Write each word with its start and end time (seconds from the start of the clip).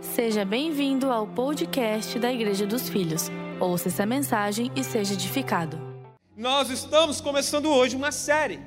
Seja 0.00 0.46
bem-vindo 0.46 1.10
ao 1.10 1.26
podcast 1.26 2.18
da 2.18 2.32
Igreja 2.32 2.66
dos 2.66 2.88
Filhos. 2.88 3.30
Ouça 3.60 3.88
essa 3.88 4.06
mensagem 4.06 4.72
e 4.74 4.82
seja 4.82 5.12
edificado. 5.12 5.78
Nós 6.34 6.70
estamos 6.70 7.20
começando 7.20 7.66
hoje 7.66 7.96
uma 7.96 8.10
série 8.10 8.60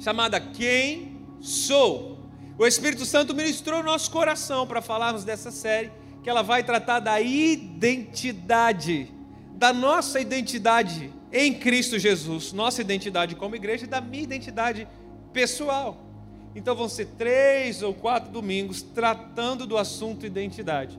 chamada 0.00 0.40
Quem 0.40 1.26
Sou. 1.42 2.26
O 2.58 2.66
Espírito 2.66 3.04
Santo 3.04 3.34
ministrou 3.34 3.82
nosso 3.82 4.10
coração 4.10 4.66
para 4.66 4.80
falarmos 4.80 5.24
dessa 5.24 5.50
série, 5.50 5.92
que 6.22 6.30
ela 6.30 6.42
vai 6.42 6.64
tratar 6.64 7.00
da 7.00 7.20
identidade, 7.20 9.12
da 9.56 9.74
nossa 9.74 10.18
identidade 10.18 11.12
em 11.30 11.52
Cristo 11.52 11.98
Jesus, 11.98 12.50
nossa 12.54 12.80
identidade 12.80 13.36
como 13.36 13.56
igreja 13.56 13.84
e 13.84 13.88
da 13.88 14.00
minha 14.00 14.22
identidade 14.22 14.88
pessoal. 15.34 16.11
Então 16.54 16.74
vão 16.74 16.88
ser 16.88 17.06
três 17.18 17.82
ou 17.82 17.94
quatro 17.94 18.30
domingos 18.30 18.82
tratando 18.82 19.66
do 19.66 19.78
assunto 19.78 20.26
identidade. 20.26 20.98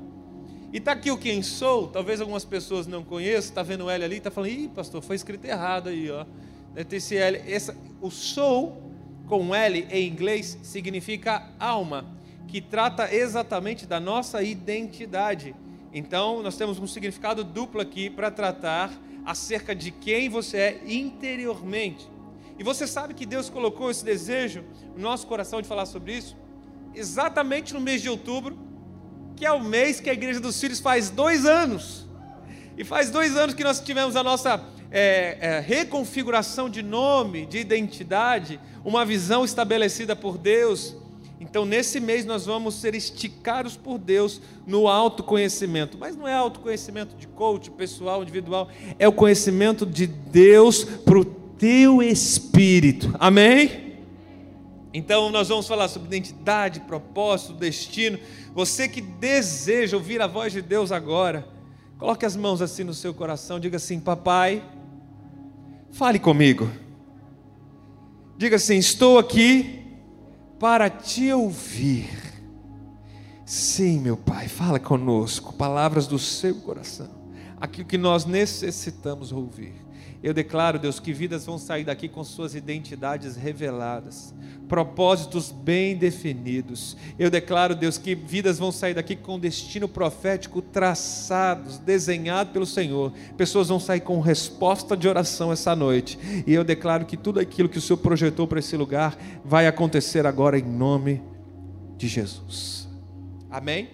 E 0.73 0.77
está 0.77 0.93
aqui 0.93 1.11
o 1.11 1.17
quem 1.17 1.43
sou, 1.43 1.87
talvez 1.87 2.19
algumas 2.19 2.43
pessoas 2.43 2.87
não 2.87 3.03
conheçam, 3.03 3.49
está 3.49 3.61
vendo 3.61 3.85
o 3.85 3.89
L 3.91 4.03
ali, 4.03 4.17
está 4.17 4.31
falando, 4.31 4.49
ih, 4.49 4.67
pastor, 4.67 5.03
foi 5.03 5.15
escrito 5.15 5.45
errado 5.45 5.89
aí, 5.89 6.09
ó. 6.09 6.25
Ter 6.83 6.95
esse 6.95 7.15
L. 7.15 7.39
Essa, 7.47 7.77
o 8.01 8.09
sou, 8.09 8.81
com 9.27 9.53
L 9.53 9.87
em 9.91 10.07
inglês, 10.07 10.57
significa 10.63 11.47
alma, 11.59 12.05
que 12.47 12.59
trata 12.59 13.13
exatamente 13.13 13.85
da 13.85 13.99
nossa 13.99 14.41
identidade. 14.41 15.55
Então, 15.93 16.41
nós 16.41 16.57
temos 16.57 16.79
um 16.79 16.87
significado 16.87 17.43
duplo 17.43 17.79
aqui 17.79 18.09
para 18.09 18.31
tratar 18.31 18.91
acerca 19.23 19.75
de 19.75 19.91
quem 19.91 20.27
você 20.27 20.57
é 20.57 20.81
interiormente. 20.87 22.09
E 22.63 22.65
você 22.65 22.87
sabe 22.87 23.13
que 23.13 23.25
Deus 23.25 23.49
colocou 23.49 23.91
esse 23.91 24.05
desejo 24.05 24.63
no 24.95 25.01
nosso 25.01 25.27
coração 25.27 25.61
de 25.61 25.67
falar 25.67 25.85
sobre 25.85 26.15
isso 26.15 26.33
exatamente 26.95 27.73
no 27.73 27.81
mês 27.81 28.01
de 28.01 28.07
outubro, 28.07 28.57
que 29.35 29.45
é 29.45 29.51
o 29.51 29.61
mês 29.61 29.99
que 29.99 30.09
a 30.09 30.13
Igreja 30.13 30.39
dos 30.39 30.61
Filhos 30.61 30.79
faz 30.79 31.09
dois 31.09 31.45
anos. 31.45 32.07
E 32.77 32.85
faz 32.85 33.11
dois 33.11 33.35
anos 33.35 33.53
que 33.53 33.65
nós 33.65 33.81
tivemos 33.81 34.15
a 34.15 34.23
nossa 34.23 34.63
é, 34.89 35.37
é, 35.41 35.59
reconfiguração 35.59 36.69
de 36.69 36.81
nome, 36.81 37.45
de 37.45 37.57
identidade, 37.57 38.57
uma 38.85 39.03
visão 39.03 39.43
estabelecida 39.43 40.15
por 40.15 40.37
Deus. 40.37 40.95
Então, 41.41 41.65
nesse 41.65 41.99
mês, 41.99 42.23
nós 42.23 42.45
vamos 42.45 42.75
ser 42.75 42.95
esticados 42.95 43.75
por 43.75 43.97
Deus 43.97 44.39
no 44.65 44.87
autoconhecimento. 44.87 45.97
Mas 45.97 46.15
não 46.15 46.29
é 46.29 46.33
autoconhecimento 46.33 47.13
de 47.17 47.27
coach, 47.27 47.69
pessoal, 47.71 48.21
individual, 48.23 48.69
é 48.97 49.05
o 49.05 49.11
conhecimento 49.11 49.85
de 49.85 50.07
Deus 50.07 50.85
para 50.85 51.19
o 51.19 51.42
teu 51.57 52.01
espírito. 52.01 53.13
Amém? 53.19 53.83
Então 54.93 55.31
nós 55.31 55.49
vamos 55.49 55.67
falar 55.67 55.87
sobre 55.87 56.07
identidade, 56.07 56.81
propósito, 56.81 57.53
destino. 57.53 58.19
Você 58.53 58.87
que 58.87 59.01
deseja 59.01 59.97
ouvir 59.97 60.21
a 60.21 60.27
voz 60.27 60.53
de 60.53 60.61
Deus 60.61 60.91
agora, 60.91 61.47
coloque 61.97 62.25
as 62.25 62.35
mãos 62.35 62.61
assim 62.61 62.83
no 62.83 62.93
seu 62.93 63.13
coração, 63.13 63.59
diga 63.59 63.77
assim: 63.77 63.99
Papai, 63.99 64.63
fale 65.91 66.19
comigo. 66.19 66.69
Diga 68.37 68.57
assim: 68.57 68.77
Estou 68.77 69.17
aqui 69.17 69.83
para 70.59 70.89
te 70.89 71.31
ouvir. 71.31 72.09
Sim, 73.45 73.99
meu 73.99 74.15
Pai, 74.15 74.47
fala 74.47 74.79
conosco, 74.79 75.53
palavras 75.53 76.07
do 76.07 76.19
seu 76.19 76.55
coração, 76.55 77.09
aquilo 77.59 77.87
que 77.87 77.97
nós 77.97 78.25
necessitamos 78.25 79.31
ouvir. 79.31 79.82
Eu 80.23 80.33
declaro, 80.33 80.79
Deus, 80.79 81.01
que 81.01 81.11
vidas 81.11 81.45
vão 81.45 81.57
sair 81.57 81.83
daqui 81.83 82.07
com 82.07 82.23
suas 82.23 82.55
identidades 82.55 83.35
reveladas, 83.35 84.33
propósitos 84.69 85.51
bem 85.51 85.97
definidos. 85.97 86.95
Eu 87.19 87.29
declaro, 87.29 87.75
Deus, 87.75 87.97
que 87.97 88.15
vidas 88.15 88.57
vão 88.57 88.71
sair 88.71 88.93
daqui 88.93 89.17
com 89.17 89.37
destino 89.37 89.85
profético 89.85 90.61
traçados, 90.61 91.77
desenhado 91.77 92.51
pelo 92.51 92.65
Senhor. 92.65 93.11
Pessoas 93.35 93.67
vão 93.67 93.81
sair 93.81 93.99
com 93.99 94.21
resposta 94.21 94.95
de 94.95 95.09
oração 95.09 95.51
essa 95.51 95.75
noite. 95.75 96.17
E 96.47 96.53
eu 96.53 96.63
declaro 96.63 97.03
que 97.03 97.17
tudo 97.17 97.41
aquilo 97.41 97.67
que 97.67 97.77
o 97.77 97.81
Senhor 97.81 97.97
projetou 97.97 98.47
para 98.47 98.59
esse 98.59 98.77
lugar 98.77 99.17
vai 99.43 99.67
acontecer 99.67 100.25
agora 100.25 100.57
em 100.57 100.63
nome 100.63 101.21
de 101.97 102.07
Jesus. 102.07 102.87
Amém? 103.51 103.89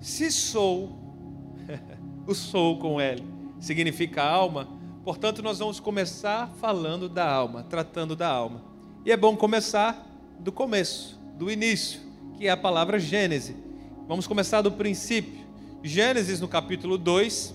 Se 0.00 0.32
sou, 0.32 0.98
o 2.26 2.34
sou 2.34 2.80
com 2.80 3.00
L 3.00 3.37
significa 3.60 4.22
alma, 4.22 4.68
portanto, 5.04 5.42
nós 5.42 5.58
vamos 5.58 5.80
começar 5.80 6.48
falando 6.60 7.08
da 7.08 7.30
alma, 7.30 7.62
tratando 7.64 8.14
da 8.14 8.28
alma. 8.28 8.62
E 9.04 9.12
é 9.12 9.16
bom 9.16 9.36
começar 9.36 10.06
do 10.38 10.52
começo, 10.52 11.18
do 11.36 11.50
início, 11.50 12.00
que 12.36 12.46
é 12.46 12.50
a 12.50 12.56
palavra 12.56 12.98
Gênese. 12.98 13.56
Vamos 14.06 14.26
começar 14.26 14.62
do 14.62 14.72
princípio. 14.72 15.46
Gênesis, 15.82 16.40
no 16.40 16.48
capítulo 16.48 16.98
2, 16.98 17.54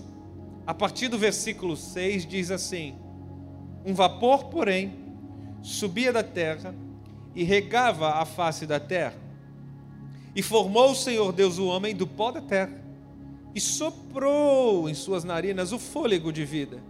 a 0.66 0.74
partir 0.74 1.08
do 1.08 1.18
versículo 1.18 1.76
6, 1.76 2.26
diz 2.26 2.50
assim: 2.50 2.96
Um 3.84 3.94
vapor, 3.94 4.44
porém, 4.44 4.92
subia 5.62 6.12
da 6.12 6.22
terra 6.22 6.74
e 7.34 7.42
regava 7.42 8.14
a 8.14 8.24
face 8.24 8.66
da 8.66 8.80
terra. 8.80 9.16
E 10.34 10.42
formou 10.42 10.90
o 10.90 10.94
Senhor 10.94 11.32
Deus 11.32 11.58
o 11.58 11.66
homem 11.66 11.94
do 11.94 12.06
pó 12.06 12.30
da 12.30 12.40
terra 12.40 12.83
e 13.54 13.60
soprou 13.60 14.88
em 14.88 14.94
suas 14.94 15.22
narinas 15.24 15.72
o 15.72 15.78
fôlego 15.78 16.32
de 16.32 16.44
vida. 16.44 16.82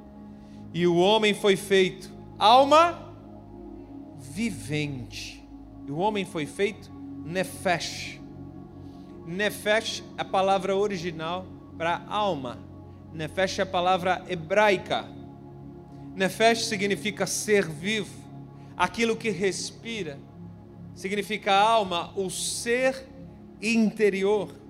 E 0.73 0.87
o 0.87 0.97
homem 0.97 1.35
foi 1.35 1.57
feito 1.57 2.11
alma 2.39 3.13
vivente. 4.19 5.47
E 5.87 5.93
o 5.93 5.99
homem 5.99 6.25
foi 6.25 6.47
feito 6.47 6.91
nefesh. 7.25 8.21
Nefesh 9.27 10.03
é 10.17 10.23
a 10.23 10.25
palavra 10.25 10.75
original 10.75 11.47
para 11.77 12.03
alma. 12.09 12.59
Nefesh 13.13 13.59
é 13.59 13.63
a 13.63 13.67
palavra 13.67 14.25
hebraica. 14.29 15.07
Nefesh 16.15 16.67
significa 16.67 17.27
ser 17.27 17.67
vivo, 17.69 18.15
aquilo 18.77 19.17
que 19.17 19.31
respira. 19.31 20.19
Significa 20.95 21.53
alma, 21.53 22.13
o 22.17 22.31
ser 22.31 23.09
interior. 23.61 24.64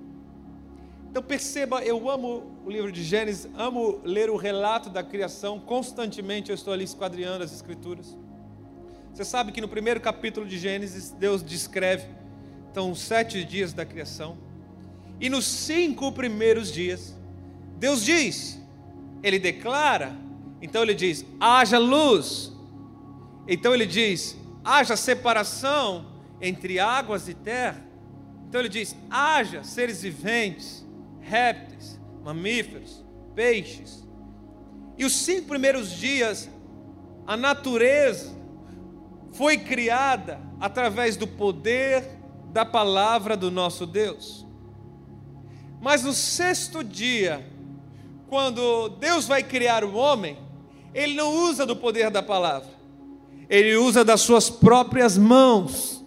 Então 1.14 1.22
perceba, 1.22 1.80
eu 1.84 2.10
amo 2.10 2.58
o 2.66 2.68
livro 2.68 2.90
de 2.90 3.04
Gênesis, 3.04 3.48
amo 3.56 4.00
ler 4.02 4.28
o 4.28 4.36
relato 4.36 4.90
da 4.90 5.00
criação, 5.00 5.60
constantemente 5.60 6.50
eu 6.50 6.56
estou 6.56 6.72
ali 6.72 6.82
esquadriando 6.82 7.44
as 7.44 7.52
escrituras. 7.52 8.18
Você 9.12 9.24
sabe 9.24 9.52
que 9.52 9.60
no 9.60 9.68
primeiro 9.68 10.00
capítulo 10.00 10.44
de 10.44 10.58
Gênesis, 10.58 11.12
Deus 11.12 11.40
descreve 11.40 12.08
então 12.68 12.90
os 12.90 12.98
sete 12.98 13.44
dias 13.44 13.72
da 13.72 13.86
criação. 13.86 14.36
E 15.20 15.30
nos 15.30 15.44
cinco 15.44 16.10
primeiros 16.10 16.72
dias, 16.72 17.14
Deus 17.78 18.04
diz, 18.04 18.60
Ele 19.22 19.38
declara, 19.38 20.16
então 20.60 20.82
Ele 20.82 20.94
diz: 20.94 21.24
haja 21.38 21.78
luz. 21.78 22.52
Então 23.46 23.72
Ele 23.72 23.86
diz: 23.86 24.36
haja 24.64 24.96
separação 24.96 26.06
entre 26.40 26.80
águas 26.80 27.28
e 27.28 27.34
terra. 27.34 27.86
Então 28.48 28.60
Ele 28.60 28.68
diz: 28.68 28.96
haja 29.08 29.62
seres 29.62 30.02
viventes 30.02 30.83
répteis, 31.24 32.00
mamíferos, 32.22 33.04
peixes. 33.34 34.06
E 34.96 35.04
os 35.04 35.14
cinco 35.16 35.48
primeiros 35.48 35.90
dias, 35.90 36.48
a 37.26 37.36
natureza 37.36 38.32
foi 39.32 39.58
criada 39.58 40.40
através 40.60 41.16
do 41.16 41.26
poder 41.26 42.04
da 42.52 42.64
palavra 42.64 43.36
do 43.36 43.50
nosso 43.50 43.86
Deus. 43.86 44.46
Mas 45.80 46.02
no 46.02 46.12
sexto 46.12 46.84
dia, 46.84 47.44
quando 48.28 48.90
Deus 48.90 49.26
vai 49.26 49.42
criar 49.42 49.84
o 49.84 49.94
homem, 49.94 50.38
ele 50.94 51.14
não 51.14 51.34
usa 51.48 51.66
do 51.66 51.74
poder 51.74 52.10
da 52.10 52.22
palavra, 52.22 52.70
ele 53.48 53.76
usa 53.76 54.04
das 54.04 54.20
suas 54.20 54.48
próprias 54.48 55.18
mãos. 55.18 56.03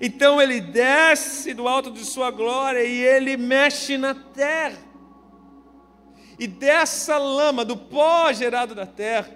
Então 0.00 0.40
ele 0.40 0.60
desce 0.60 1.52
do 1.54 1.68
alto 1.68 1.90
de 1.90 2.04
sua 2.04 2.30
glória 2.30 2.84
e 2.84 3.00
ele 3.00 3.36
mexe 3.36 3.96
na 3.96 4.14
terra. 4.14 4.78
E 6.38 6.46
dessa 6.46 7.18
lama, 7.18 7.64
do 7.64 7.76
pó 7.76 8.32
gerado 8.32 8.74
da 8.74 8.86
terra, 8.86 9.30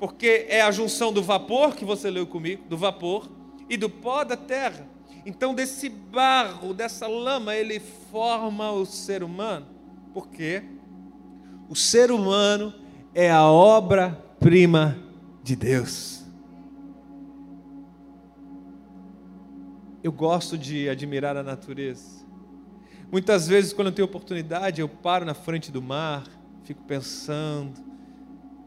porque 0.00 0.46
é 0.48 0.62
a 0.62 0.70
junção 0.70 1.12
do 1.12 1.22
vapor 1.22 1.74
que 1.74 1.84
você 1.84 2.10
leu 2.10 2.26
comigo, 2.26 2.64
do 2.68 2.76
vapor 2.76 3.28
e 3.68 3.76
do 3.76 3.90
pó 3.90 4.24
da 4.24 4.36
terra. 4.36 4.88
Então 5.26 5.54
desse 5.54 5.88
barro, 5.88 6.72
dessa 6.72 7.06
lama, 7.06 7.54
ele 7.54 7.80
forma 8.10 8.70
o 8.72 8.86
ser 8.86 9.22
humano. 9.22 9.66
Porque 10.14 10.62
o 11.68 11.76
ser 11.76 12.10
humano 12.10 12.72
é 13.14 13.30
a 13.30 13.44
obra-prima 13.44 14.98
de 15.42 15.54
Deus. 15.54 16.17
Eu 20.02 20.12
gosto 20.12 20.56
de 20.56 20.88
admirar 20.88 21.36
a 21.36 21.42
natureza. 21.42 22.26
Muitas 23.10 23.48
vezes, 23.48 23.72
quando 23.72 23.88
eu 23.88 23.92
tenho 23.92 24.06
oportunidade, 24.06 24.80
eu 24.80 24.88
paro 24.88 25.24
na 25.24 25.34
frente 25.34 25.72
do 25.72 25.80
mar, 25.80 26.24
fico 26.62 26.82
pensando, 26.84 27.80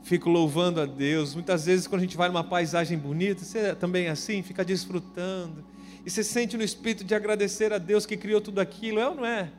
fico 0.01 0.29
louvando 0.29 0.81
a 0.81 0.85
Deus. 0.85 1.35
Muitas 1.35 1.65
vezes, 1.65 1.87
quando 1.87 1.99
a 1.99 2.03
gente 2.03 2.17
vai 2.17 2.27
numa 2.27 2.43
paisagem 2.43 2.97
bonita, 2.97 3.43
você 3.43 3.75
também 3.75 4.07
é 4.07 4.09
assim, 4.09 4.41
fica 4.41 4.65
desfrutando. 4.65 5.63
E 6.05 6.09
você 6.09 6.23
sente 6.23 6.57
no 6.57 6.63
espírito 6.63 7.03
de 7.03 7.13
agradecer 7.13 7.71
a 7.71 7.77
Deus 7.77 8.05
que 8.05 8.17
criou 8.17 8.41
tudo 8.41 8.59
aquilo, 8.59 8.99
é 8.99 9.07
ou 9.07 9.15
não 9.15 9.25
é? 9.25 9.51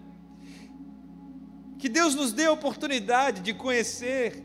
Que 1.79 1.89
Deus 1.89 2.15
nos 2.15 2.33
dê 2.33 2.47
a 2.47 2.53
oportunidade 2.53 3.41
de 3.41 3.55
conhecer 3.55 4.45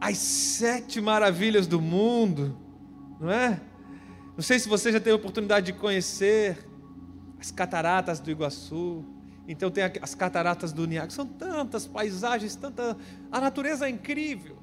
as 0.00 0.18
sete 0.18 1.00
maravilhas 1.00 1.66
do 1.66 1.80
mundo, 1.80 2.56
não 3.18 3.30
é? 3.30 3.60
Não 4.36 4.42
sei 4.42 4.58
se 4.58 4.68
você 4.68 4.92
já 4.92 5.00
teve 5.00 5.12
a 5.12 5.16
oportunidade 5.16 5.66
de 5.66 5.72
conhecer 5.72 6.68
as 7.40 7.50
cataratas 7.50 8.20
do 8.20 8.30
Iguaçu. 8.30 9.02
Então 9.48 9.70
tem 9.70 9.84
as 10.02 10.14
cataratas 10.14 10.72
do 10.72 10.86
Niágara. 10.86 11.10
São 11.10 11.26
tantas 11.26 11.86
paisagens, 11.86 12.54
tanta. 12.54 12.96
A 13.32 13.40
natureza 13.40 13.86
é 13.86 13.90
incrível. 13.90 14.58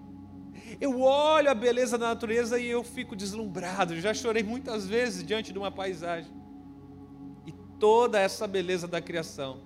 Eu 0.79 1.01
olho 1.01 1.49
a 1.49 1.55
beleza 1.55 1.97
da 1.97 2.07
natureza 2.09 2.59
e 2.59 2.67
eu 2.67 2.83
fico 2.83 3.15
deslumbrado. 3.15 3.99
Já 3.99 4.13
chorei 4.13 4.43
muitas 4.43 4.85
vezes 4.85 5.23
diante 5.23 5.51
de 5.51 5.57
uma 5.57 5.71
paisagem. 5.71 6.31
E 7.47 7.51
toda 7.79 8.19
essa 8.19 8.45
beleza 8.45 8.87
da 8.87 9.01
criação 9.01 9.61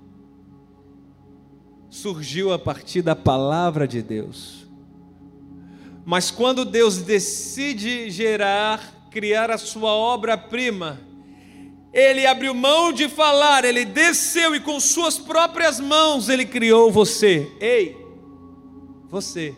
surgiu 1.89 2.53
a 2.53 2.59
partir 2.59 3.01
da 3.01 3.15
palavra 3.15 3.85
de 3.85 4.01
Deus. 4.01 4.67
Mas 6.05 6.31
quando 6.31 6.63
Deus 6.63 6.99
decide 6.99 8.09
gerar 8.09 8.96
criar 9.17 9.49
a 9.49 9.57
sua 9.57 9.89
obra-prima. 9.89 10.99
Ele 11.91 12.27
abriu 12.27 12.53
mão 12.53 12.93
de 12.93 13.09
falar, 13.09 13.65
ele 13.65 13.83
desceu 13.83 14.53
e 14.53 14.59
com 14.59 14.79
suas 14.79 15.17
próprias 15.17 15.79
mãos 15.79 16.29
ele 16.29 16.45
criou 16.45 16.91
você. 16.91 17.51
Ei, 17.59 17.97
você 19.09 19.55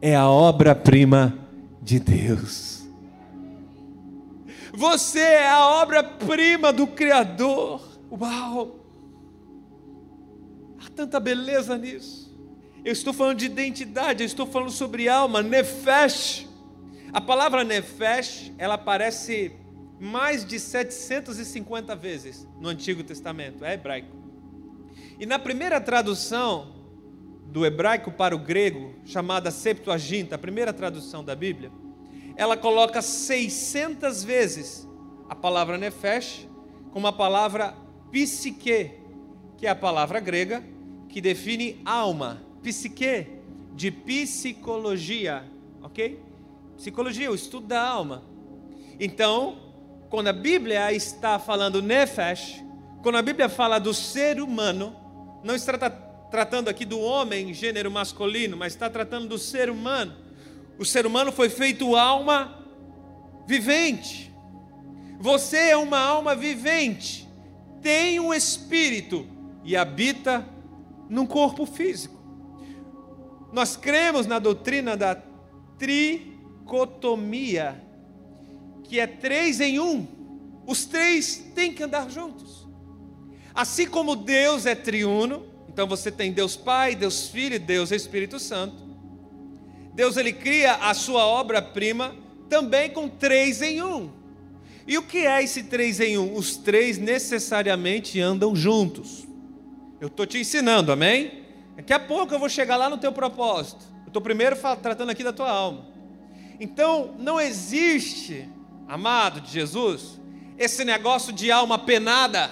é 0.00 0.14
a 0.14 0.30
obra-prima 0.30 1.36
de 1.82 1.98
Deus. 1.98 2.86
Você 4.72 5.18
é 5.18 5.50
a 5.50 5.66
obra-prima 5.66 6.72
do 6.72 6.86
Criador. 6.86 7.82
Uau! 8.08 8.76
Há 10.78 10.88
tanta 10.94 11.18
beleza 11.18 11.76
nisso. 11.76 12.32
Eu 12.84 12.92
estou 12.92 13.12
falando 13.12 13.38
de 13.38 13.46
identidade, 13.46 14.22
eu 14.22 14.26
estou 14.26 14.46
falando 14.46 14.70
sobre 14.70 15.08
alma, 15.08 15.42
nefesh. 15.42 16.45
A 17.12 17.20
palavra 17.20 17.64
nefesh, 17.64 18.52
ela 18.58 18.74
aparece 18.74 19.52
mais 19.98 20.44
de 20.44 20.58
750 20.60 21.96
vezes 21.96 22.46
no 22.60 22.68
Antigo 22.68 23.02
Testamento, 23.02 23.64
é 23.64 23.74
hebraico. 23.74 24.14
E 25.18 25.24
na 25.24 25.38
primeira 25.38 25.80
tradução 25.80 26.74
do 27.46 27.64
hebraico 27.64 28.10
para 28.10 28.34
o 28.34 28.38
grego, 28.38 28.94
chamada 29.04 29.50
Septuaginta, 29.50 30.34
a 30.34 30.38
primeira 30.38 30.72
tradução 30.72 31.24
da 31.24 31.34
Bíblia, 31.34 31.70
ela 32.36 32.56
coloca 32.56 33.00
600 33.00 34.22
vezes 34.22 34.86
a 35.28 35.34
palavra 35.34 35.78
nefesh 35.78 36.46
como 36.92 37.06
a 37.06 37.12
palavra 37.12 37.74
psique, 38.10 38.92
que 39.56 39.66
é 39.66 39.70
a 39.70 39.74
palavra 39.74 40.20
grega 40.20 40.62
que 41.08 41.20
define 41.20 41.80
alma, 41.84 42.42
psique, 42.62 43.26
de 43.74 43.90
psicologia, 43.90 45.44
ok? 45.82 46.18
Psicologia, 46.76 47.30
o 47.30 47.34
estudo 47.34 47.66
da 47.66 47.82
alma. 47.82 48.22
Então, 49.00 49.58
quando 50.08 50.28
a 50.28 50.32
Bíblia 50.32 50.92
está 50.92 51.38
falando 51.38 51.82
nefesh, 51.82 52.62
quando 53.02 53.16
a 53.16 53.22
Bíblia 53.22 53.48
fala 53.48 53.78
do 53.78 53.94
ser 53.94 54.40
humano, 54.40 54.94
não 55.42 55.54
está 55.54 55.90
tratando 56.30 56.68
aqui 56.68 56.84
do 56.84 57.00
homem, 57.00 57.54
gênero 57.54 57.90
masculino, 57.90 58.56
mas 58.56 58.72
está 58.72 58.90
tratando 58.90 59.28
do 59.28 59.38
ser 59.38 59.70
humano. 59.70 60.14
O 60.78 60.84
ser 60.84 61.06
humano 61.06 61.32
foi 61.32 61.48
feito 61.48 61.96
alma 61.96 62.64
vivente. 63.46 64.34
Você 65.18 65.70
é 65.70 65.76
uma 65.76 65.98
alma 65.98 66.34
vivente, 66.34 67.26
tem 67.80 68.20
um 68.20 68.34
espírito 68.34 69.26
e 69.64 69.76
habita 69.76 70.46
num 71.08 71.26
corpo 71.26 71.64
físico. 71.64 72.16
Nós 73.52 73.76
cremos 73.76 74.26
na 74.26 74.38
doutrina 74.38 74.96
da 74.96 75.14
tri 75.78 76.35
dicotomia, 76.66 77.80
que 78.82 78.98
é 78.98 79.06
três 79.06 79.60
em 79.60 79.78
um. 79.78 80.06
Os 80.66 80.84
três 80.84 81.36
têm 81.54 81.72
que 81.72 81.82
andar 81.84 82.10
juntos. 82.10 82.66
Assim 83.54 83.86
como 83.86 84.16
Deus 84.16 84.66
é 84.66 84.74
triuno, 84.74 85.46
então 85.68 85.86
você 85.86 86.10
tem 86.10 86.32
Deus 86.32 86.56
Pai, 86.56 86.96
Deus 86.96 87.28
Filho 87.28 87.54
e 87.54 87.60
Deus 87.60 87.92
Espírito 87.92 88.40
Santo. 88.40 88.84
Deus 89.94 90.16
ele 90.16 90.32
cria 90.32 90.74
a 90.74 90.92
sua 90.92 91.24
obra-prima 91.24 92.14
também 92.50 92.90
com 92.90 93.08
três 93.08 93.62
em 93.62 93.82
um. 93.82 94.10
E 94.86 94.98
o 94.98 95.02
que 95.02 95.18
é 95.18 95.42
esse 95.42 95.64
três 95.64 96.00
em 96.00 96.18
um? 96.18 96.34
Os 96.34 96.56
três 96.56 96.98
necessariamente 96.98 98.20
andam 98.20 98.54
juntos. 98.54 99.26
Eu 100.00 100.08
estou 100.08 100.26
te 100.26 100.38
ensinando, 100.38 100.92
amém? 100.92 101.44
Daqui 101.76 101.92
a 101.92 101.98
pouco 101.98 102.34
eu 102.34 102.38
vou 102.38 102.48
chegar 102.48 102.76
lá 102.76 102.90
no 102.90 102.98
teu 102.98 103.12
propósito. 103.12 103.84
Eu 104.02 104.08
estou 104.08 104.20
primeiro 104.20 104.56
tratando 104.82 105.10
aqui 105.10 105.24
da 105.24 105.32
tua 105.32 105.50
alma. 105.50 105.95
Então, 106.58 107.14
não 107.18 107.40
existe, 107.40 108.48
amado 108.88 109.40
de 109.40 109.50
Jesus, 109.50 110.20
esse 110.58 110.84
negócio 110.84 111.32
de 111.32 111.50
alma 111.50 111.78
penada. 111.78 112.50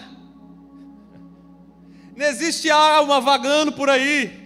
Não 2.17 2.27
existe 2.27 2.71
alma 2.71 3.21
vagando 3.21 3.73
por 3.73 3.89
aí. 3.89 4.45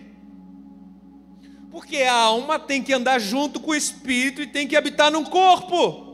Porque 1.71 1.99
a 1.99 2.15
alma 2.15 2.59
tem 2.59 2.83
que 2.83 2.93
andar 2.93 3.19
junto 3.19 3.61
com 3.61 3.73
o 3.73 3.75
espírito 3.75 4.41
e 4.41 4.47
tem 4.47 4.67
que 4.67 4.77
habitar 4.77 5.11
num 5.11 5.25
corpo. 5.25 6.07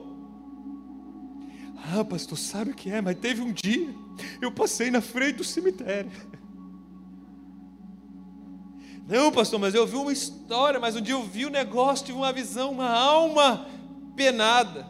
Ah, 1.92 2.04
pastor, 2.04 2.38
sabe 2.38 2.70
o 2.70 2.74
que 2.74 2.90
é? 2.90 3.00
Mas 3.00 3.16
teve 3.18 3.42
um 3.42 3.52
dia, 3.52 3.94
eu 4.40 4.50
passei 4.50 4.90
na 4.90 5.00
frente 5.00 5.36
do 5.36 5.44
cemitério. 5.44 6.10
Não, 9.06 9.30
pastor, 9.30 9.60
mas 9.60 9.74
eu 9.74 9.86
vi 9.86 9.96
uma 9.96 10.12
história, 10.12 10.80
mas 10.80 10.96
um 10.96 11.00
dia 11.00 11.14
eu 11.14 11.22
vi 11.22 11.44
um 11.44 11.50
negócio, 11.50 12.06
tive 12.06 12.16
uma 12.16 12.32
visão, 12.32 12.72
uma 12.72 12.88
alma 12.88 13.66
penada. 14.16 14.88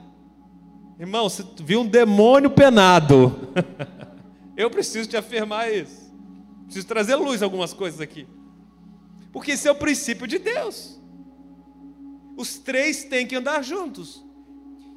Irmão, 0.99 1.29
você 1.29 1.45
viu 1.59 1.81
um 1.81 1.87
demônio 1.87 2.49
penado. 2.49 3.53
eu 4.57 4.71
preciso 4.71 5.09
te 5.09 5.17
afirmar 5.17 5.73
isso. 5.73 6.13
Preciso 6.65 6.87
trazer 6.87 7.17
luz 7.17 7.43
a 7.43 7.47
algumas 7.47 7.73
coisas 7.73 8.01
aqui. 8.01 8.29
Porque 9.33 9.53
esse 9.53 9.67
é 9.67 9.73
o 9.73 9.75
princípio 9.75 10.29
de 10.29 10.39
Deus. 10.39 11.01
Os 12.37 12.57
três 12.57 13.05
têm 13.05 13.27
que 13.27 13.35
andar 13.35 13.65
juntos. 13.65 14.25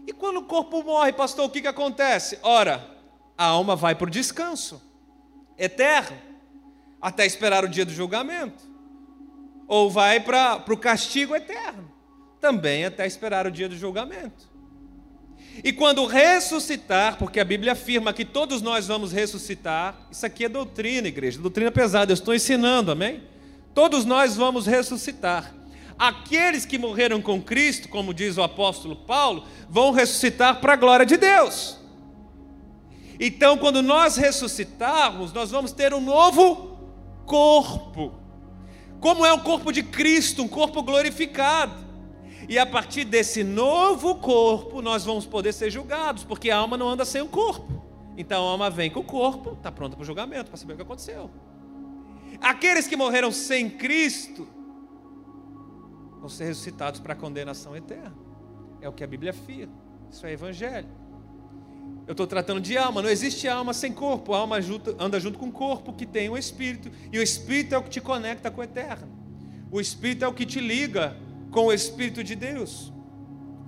E 0.05 0.13
quando 0.13 0.37
o 0.37 0.45
corpo 0.45 0.83
morre, 0.83 1.11
pastor, 1.11 1.45
o 1.45 1.49
que, 1.49 1.61
que 1.61 1.67
acontece? 1.67 2.37
Ora, 2.43 2.87
a 3.35 3.45
alma 3.45 3.75
vai 3.75 3.95
para 3.95 4.07
o 4.07 4.11
descanso 4.11 4.79
eterno, 5.57 6.15
até 7.01 7.25
esperar 7.25 7.65
o 7.65 7.67
dia 7.67 7.83
do 7.83 7.91
julgamento 7.91 8.66
ou 9.67 9.89
vai 9.89 10.19
para 10.19 10.63
o 10.69 10.77
castigo 10.77 11.35
eterno, 11.35 11.91
também 12.39 12.85
até 12.85 13.05
esperar 13.05 13.45
o 13.45 13.51
dia 13.51 13.67
do 13.67 13.75
julgamento. 13.75 14.47
E 15.63 15.73
quando 15.73 16.05
ressuscitar, 16.05 17.17
porque 17.17 17.39
a 17.39 17.45
Bíblia 17.45 17.73
afirma 17.73 18.13
que 18.13 18.23
todos 18.23 18.61
nós 18.61 18.87
vamos 18.87 19.11
ressuscitar, 19.11 20.07
isso 20.11 20.25
aqui 20.25 20.45
é 20.45 20.49
doutrina, 20.49 21.07
igreja, 21.07 21.39
doutrina 21.39 21.71
pesada, 21.71 22.11
eu 22.11 22.13
estou 22.15 22.33
ensinando, 22.33 22.91
amém? 22.91 23.23
Todos 23.73 24.05
nós 24.05 24.35
vamos 24.35 24.67
ressuscitar. 24.67 25.53
Aqueles 25.97 26.63
que 26.63 26.77
morreram 26.77 27.21
com 27.21 27.41
Cristo, 27.41 27.89
como 27.89 28.13
diz 28.13 28.37
o 28.37 28.43
apóstolo 28.43 28.95
Paulo, 28.95 29.45
vão 29.67 29.91
ressuscitar 29.91 30.61
para 30.61 30.73
a 30.73 30.75
glória 30.75 31.05
de 31.05 31.17
Deus. 31.17 31.77
Então, 33.19 33.57
quando 33.57 33.81
nós 33.81 34.15
ressuscitarmos, 34.15 35.33
nós 35.33 35.49
vamos 35.49 35.71
ter 35.71 35.91
um 35.91 36.01
novo 36.01 36.77
corpo. 37.25 38.26
Como 38.99 39.25
é 39.25 39.31
o 39.33 39.41
corpo 39.41 39.71
de 39.71 39.83
Cristo, 39.83 40.43
um 40.43 40.47
corpo 40.47 40.81
glorificado. 40.81 41.85
E 42.49 42.57
a 42.57 42.65
partir 42.65 43.03
desse 43.03 43.43
novo 43.43 44.15
corpo, 44.15 44.81
nós 44.81 45.03
vamos 45.03 45.25
poder 45.25 45.53
ser 45.53 45.69
julgados, 45.69 46.23
porque 46.23 46.49
a 46.49 46.57
alma 46.57 46.77
não 46.77 46.89
anda 46.89 47.03
sem 47.03 47.21
o 47.21 47.27
corpo. 47.27 47.83
Então 48.17 48.47
a 48.47 48.51
alma 48.51 48.69
vem 48.69 48.89
com 48.89 49.01
o 49.01 49.03
corpo, 49.03 49.53
está 49.53 49.71
pronta 49.71 49.95
para 49.95 50.03
o 50.03 50.05
julgamento, 50.05 50.49
para 50.49 50.57
saber 50.57 50.73
o 50.73 50.75
que 50.77 50.81
aconteceu. 50.81 51.29
Aqueles 52.41 52.87
que 52.87 52.95
morreram 52.95 53.31
sem 53.31 53.69
Cristo 53.69 54.47
vão 56.19 56.29
ser 56.29 56.45
ressuscitados 56.45 56.99
para 56.99 57.13
a 57.13 57.15
condenação 57.15 57.75
eterna. 57.75 58.15
É 58.81 58.87
o 58.87 58.93
que 58.93 59.03
a 59.03 59.07
Bíblia 59.07 59.31
afirma. 59.31 59.73
Isso 60.09 60.25
é 60.25 60.31
evangelho. 60.31 60.87
Eu 62.07 62.13
estou 62.13 62.25
tratando 62.25 62.61
de 62.61 62.77
alma. 62.77 63.01
Não 63.01 63.09
existe 63.09 63.47
alma 63.47 63.73
sem 63.73 63.91
corpo. 63.91 64.33
A 64.33 64.37
alma 64.37 64.57
anda 64.97 65.19
junto 65.19 65.37
com 65.37 65.47
o 65.47 65.51
corpo 65.51 65.91
que 65.91 66.05
tem 66.05 66.29
o 66.29 66.37
espírito. 66.37 66.89
E 67.11 67.19
o 67.19 67.21
espírito 67.21 67.75
é 67.75 67.77
o 67.77 67.83
que 67.83 67.89
te 67.89 67.99
conecta 68.01 68.49
com 68.49 68.61
o 68.61 68.63
eterno. 68.63 69.09
O 69.69 69.81
espírito 69.81 70.23
é 70.23 70.27
o 70.27 70.33
que 70.33 70.45
te 70.45 70.61
liga 70.61 71.17
com 71.51 71.65
o 71.65 71.73
espírito 71.73 72.23
de 72.23 72.33
Deus. 72.33 72.93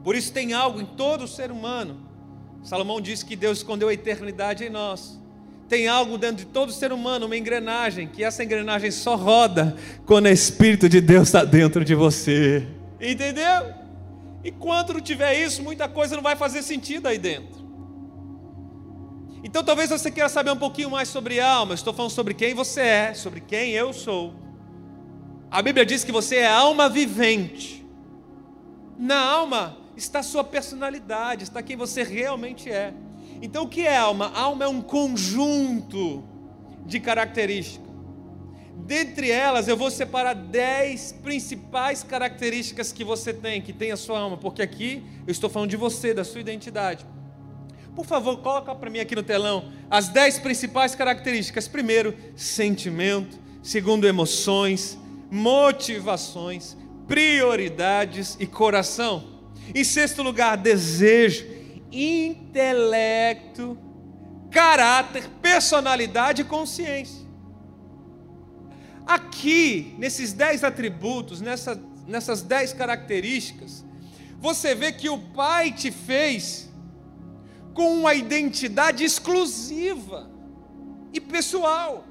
Por 0.03 0.15
isso 0.15 0.31
tem 0.31 0.53
algo 0.53 0.79
em 0.79 0.85
todo 0.85 1.27
ser 1.27 1.51
humano. 1.51 2.07
Salomão 2.63 3.01
disse 3.01 3.25
que 3.25 3.35
Deus 3.35 3.59
escondeu 3.59 3.89
a 3.89 3.93
eternidade 3.93 4.63
em 4.63 4.69
nós. 4.69 5.19
Tem 5.67 5.87
algo 5.87 6.17
dentro 6.17 6.37
de 6.37 6.45
todo 6.45 6.71
ser 6.71 6.91
humano, 6.91 7.27
uma 7.27 7.37
engrenagem, 7.37 8.07
que 8.07 8.23
essa 8.23 8.43
engrenagem 8.43 8.89
só 8.89 9.15
roda 9.15 9.75
quando 10.05 10.25
o 10.25 10.29
Espírito 10.29 10.89
de 10.89 10.99
Deus 10.99 11.27
está 11.27 11.43
dentro 11.43 11.85
de 11.85 11.93
você. 11.93 12.65
Entendeu? 12.99 13.73
E 14.43 14.51
quando 14.51 14.93
não 14.93 15.01
tiver 15.01 15.39
isso, 15.39 15.61
muita 15.61 15.87
coisa 15.87 16.15
não 16.15 16.23
vai 16.23 16.35
fazer 16.35 16.63
sentido 16.63 17.07
aí 17.07 17.19
dentro. 17.19 17.58
Então 19.43 19.63
talvez 19.63 19.89
você 19.89 20.11
queira 20.11 20.27
saber 20.27 20.51
um 20.51 20.57
pouquinho 20.57 20.89
mais 20.89 21.07
sobre 21.07 21.39
alma. 21.39 21.73
estou 21.73 21.93
falando 21.93 22.11
sobre 22.11 22.33
quem 22.33 22.53
você 22.53 22.81
é, 22.81 23.13
sobre 23.13 23.39
quem 23.39 23.71
eu 23.71 23.93
sou. 23.93 24.33
A 25.49 25.61
Bíblia 25.61 25.85
diz 25.85 26.03
que 26.03 26.11
você 26.11 26.37
é 26.37 26.47
alma 26.47 26.89
vivente. 26.89 27.85
Na 28.97 29.19
alma 29.19 29.77
está 29.95 30.19
a 30.19 30.23
sua 30.23 30.43
personalidade, 30.43 31.43
está 31.43 31.63
quem 31.63 31.75
você 31.75 32.03
realmente 32.03 32.69
é. 32.69 32.93
Então 33.41 33.63
o 33.63 33.69
que 33.69 33.81
é 33.81 33.97
alma? 33.97 34.31
Alma 34.35 34.65
é 34.65 34.67
um 34.67 34.81
conjunto 34.81 36.23
de 36.85 36.99
características. 36.99 37.87
Dentre 38.85 39.29
elas, 39.29 39.67
eu 39.67 39.77
vou 39.77 39.91
separar 39.91 40.33
dez 40.33 41.11
principais 41.11 42.01
características 42.01 42.91
que 42.91 43.03
você 43.03 43.33
tem, 43.33 43.61
que 43.61 43.71
tem 43.71 43.91
a 43.91 43.97
sua 43.97 44.19
alma, 44.19 44.37
porque 44.37 44.61
aqui 44.61 45.03
eu 45.27 45.31
estou 45.31 45.49
falando 45.49 45.69
de 45.69 45.77
você, 45.77 46.13
da 46.13 46.23
sua 46.23 46.41
identidade. 46.41 47.05
Por 47.95 48.05
favor, 48.05 48.37
coloca 48.37 48.73
para 48.73 48.89
mim 48.89 48.99
aqui 48.99 49.15
no 49.15 49.23
telão 49.23 49.71
as 49.89 50.07
dez 50.07 50.39
principais 50.39 50.95
características. 50.95 51.67
Primeiro, 51.67 52.15
sentimento. 52.35 53.37
Segundo, 53.61 54.07
emoções, 54.07 54.97
motivações, 55.29 56.77
prioridades 57.07 58.37
e 58.39 58.47
coração. 58.47 59.23
Em 59.75 59.83
sexto 59.83 60.23
lugar, 60.23 60.55
desejo, 60.57 61.45
intelecto, 61.91 63.77
caráter, 64.49 65.23
personalidade 65.41 66.41
e 66.41 66.45
consciência. 66.45 67.27
Aqui, 69.05 69.95
nesses 69.97 70.33
dez 70.33 70.63
atributos, 70.63 71.41
nessa, 71.41 71.81
nessas 72.07 72.41
dez 72.41 72.73
características, 72.73 73.83
você 74.39 74.73
vê 74.73 74.91
que 74.91 75.09
o 75.09 75.17
Pai 75.17 75.71
te 75.71 75.91
fez 75.91 76.68
com 77.73 77.93
uma 77.93 78.13
identidade 78.13 79.03
exclusiva 79.03 80.29
e 81.13 81.19
pessoal. 81.19 82.05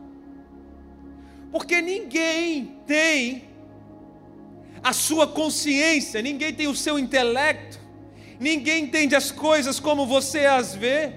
Porque 1.51 1.81
ninguém 1.81 2.79
tem 2.87 3.45
a 4.83 4.93
sua 4.93 5.27
consciência, 5.27 6.23
ninguém 6.23 6.53
tem 6.53 6.69
o 6.69 6.77
seu 6.77 6.99
intelecto, 6.99 7.79
ninguém 8.39 8.85
entende 8.85 9.17
as 9.17 9.31
coisas 9.31 9.81
como 9.81 10.07
você 10.07 10.47
as 10.47 10.75
vê. 10.75 11.15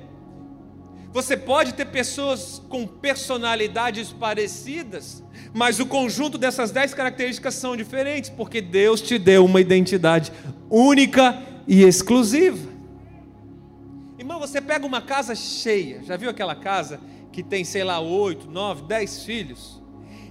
Você 1.13 1.35
pode 1.35 1.73
ter 1.73 1.85
pessoas 1.85 2.61
com 2.69 2.87
personalidades 2.87 4.13
parecidas, 4.13 5.21
mas 5.53 5.79
o 5.79 5.85
conjunto 5.85 6.37
dessas 6.37 6.71
dez 6.71 6.93
características 6.93 7.55
são 7.55 7.75
diferentes, 7.75 8.29
porque 8.29 8.61
Deus 8.61 9.01
te 9.01 9.17
deu 9.17 9.43
uma 9.43 9.59
identidade 9.59 10.31
única 10.69 11.37
e 11.67 11.83
exclusiva. 11.83 12.70
Irmão, 14.31 14.47
você 14.47 14.61
pega 14.61 14.85
uma 14.85 15.01
casa 15.01 15.35
cheia, 15.35 16.01
já 16.03 16.15
viu 16.15 16.29
aquela 16.29 16.55
casa 16.55 17.01
que 17.33 17.43
tem, 17.43 17.65
sei 17.65 17.83
lá, 17.83 17.99
oito, 17.99 18.49
nove, 18.49 18.83
dez 18.83 19.25
filhos? 19.25 19.81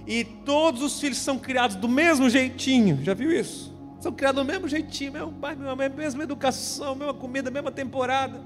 E 0.07 0.23
todos 0.23 0.81
os 0.81 0.99
filhos 0.99 1.19
são 1.19 1.37
criados 1.37 1.75
do 1.75 1.87
mesmo 1.87 2.27
jeitinho, 2.27 2.97
já 3.03 3.13
viu 3.13 3.31
isso? 3.31 3.71
São 3.99 4.11
criados 4.11 4.43
do 4.43 4.51
mesmo 4.51 4.67
jeitinho, 4.67 5.11
mesmo 5.11 5.31
pai, 5.33 5.55
mesma 5.55 5.75
mãe, 5.75 5.87
mesma 5.87 6.23
educação, 6.23 6.95
mesma 6.95 7.13
comida, 7.13 7.51
mesma 7.51 7.71
temporada. 7.71 8.41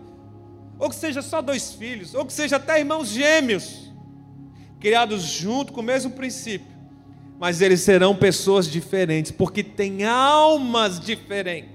Ou 0.78 0.90
que 0.90 0.96
seja 0.98 1.22
só 1.22 1.42
dois 1.42 1.72
filhos, 1.72 2.14
ou 2.14 2.26
que 2.26 2.34
seja 2.34 2.58
até 2.58 2.78
irmãos 2.78 3.08
gêmeos, 3.08 3.94
criados 4.78 5.24
junto 5.24 5.72
com 5.72 5.80
o 5.80 5.84
mesmo 5.84 6.12
princípio. 6.12 6.76
Mas 7.40 7.62
eles 7.62 7.80
serão 7.80 8.14
pessoas 8.14 8.70
diferentes, 8.70 9.32
porque 9.32 9.64
têm 9.64 10.04
almas 10.04 11.00
diferentes 11.00 11.75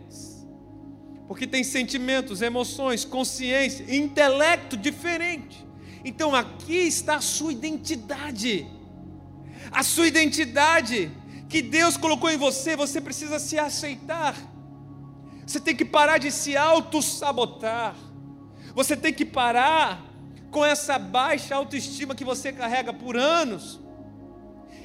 porque 1.31 1.47
tem 1.47 1.63
sentimentos, 1.63 2.43
emoções, 2.43 3.05
consciência, 3.05 3.85
intelecto 3.95 4.77
diferente. 4.77 5.65
Então 6.05 6.35
aqui 6.35 6.75
está 6.75 7.15
a 7.15 7.21
sua 7.21 7.53
identidade. 7.53 8.67
A 9.71 9.85
sua 9.85 10.09
identidade 10.09 11.09
que 11.49 11.63
Deus 11.63 11.97
colocou 11.97 12.31
em 12.31 12.37
você, 12.37 12.75
você 12.75 13.01
precisa 13.01 13.39
se 13.39 13.57
aceitar. 13.57 14.35
Você 15.47 15.61
tem 15.61 15.77
que 15.77 15.85
parar 15.85 16.19
de 16.19 16.33
se 16.33 16.57
auto-sabotar. 16.57 17.95
Você 18.75 18.97
tem 18.97 19.13
que 19.13 19.25
parar 19.25 20.05
com 20.51 20.65
essa 20.65 20.99
baixa 20.99 21.55
autoestima 21.55 22.13
que 22.13 22.25
você 22.25 22.53
carrega 22.53 22.93
por 22.93 23.17
anos 23.17 23.79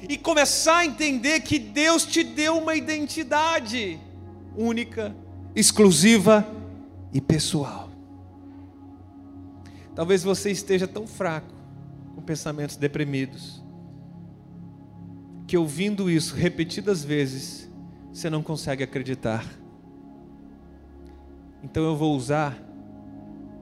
e 0.08 0.16
começar 0.16 0.76
a 0.76 0.86
entender 0.86 1.40
que 1.40 1.58
Deus 1.58 2.06
te 2.06 2.22
deu 2.22 2.56
uma 2.56 2.76
identidade 2.76 3.98
única 4.56 5.25
exclusiva 5.56 6.46
e 7.14 7.20
pessoal. 7.20 7.88
Talvez 9.94 10.22
você 10.22 10.50
esteja 10.50 10.86
tão 10.86 11.06
fraco, 11.06 11.54
com 12.14 12.20
pensamentos 12.20 12.76
deprimidos, 12.76 13.64
que 15.46 15.56
ouvindo 15.56 16.10
isso 16.10 16.34
repetidas 16.34 17.02
vezes, 17.02 17.70
você 18.12 18.28
não 18.28 18.42
consegue 18.42 18.84
acreditar. 18.84 19.46
Então 21.62 21.82
eu 21.84 21.96
vou 21.96 22.14
usar 22.14 22.62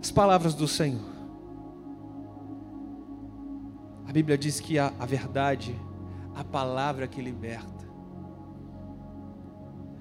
as 0.00 0.10
palavras 0.10 0.52
do 0.52 0.66
Senhor. 0.66 1.14
A 4.08 4.12
Bíblia 4.12 4.36
diz 4.36 4.58
que 4.58 4.78
a, 4.78 4.92
a 4.98 5.06
verdade, 5.06 5.78
a 6.34 6.42
palavra 6.42 7.06
que 7.06 7.22
liberta. 7.22 7.84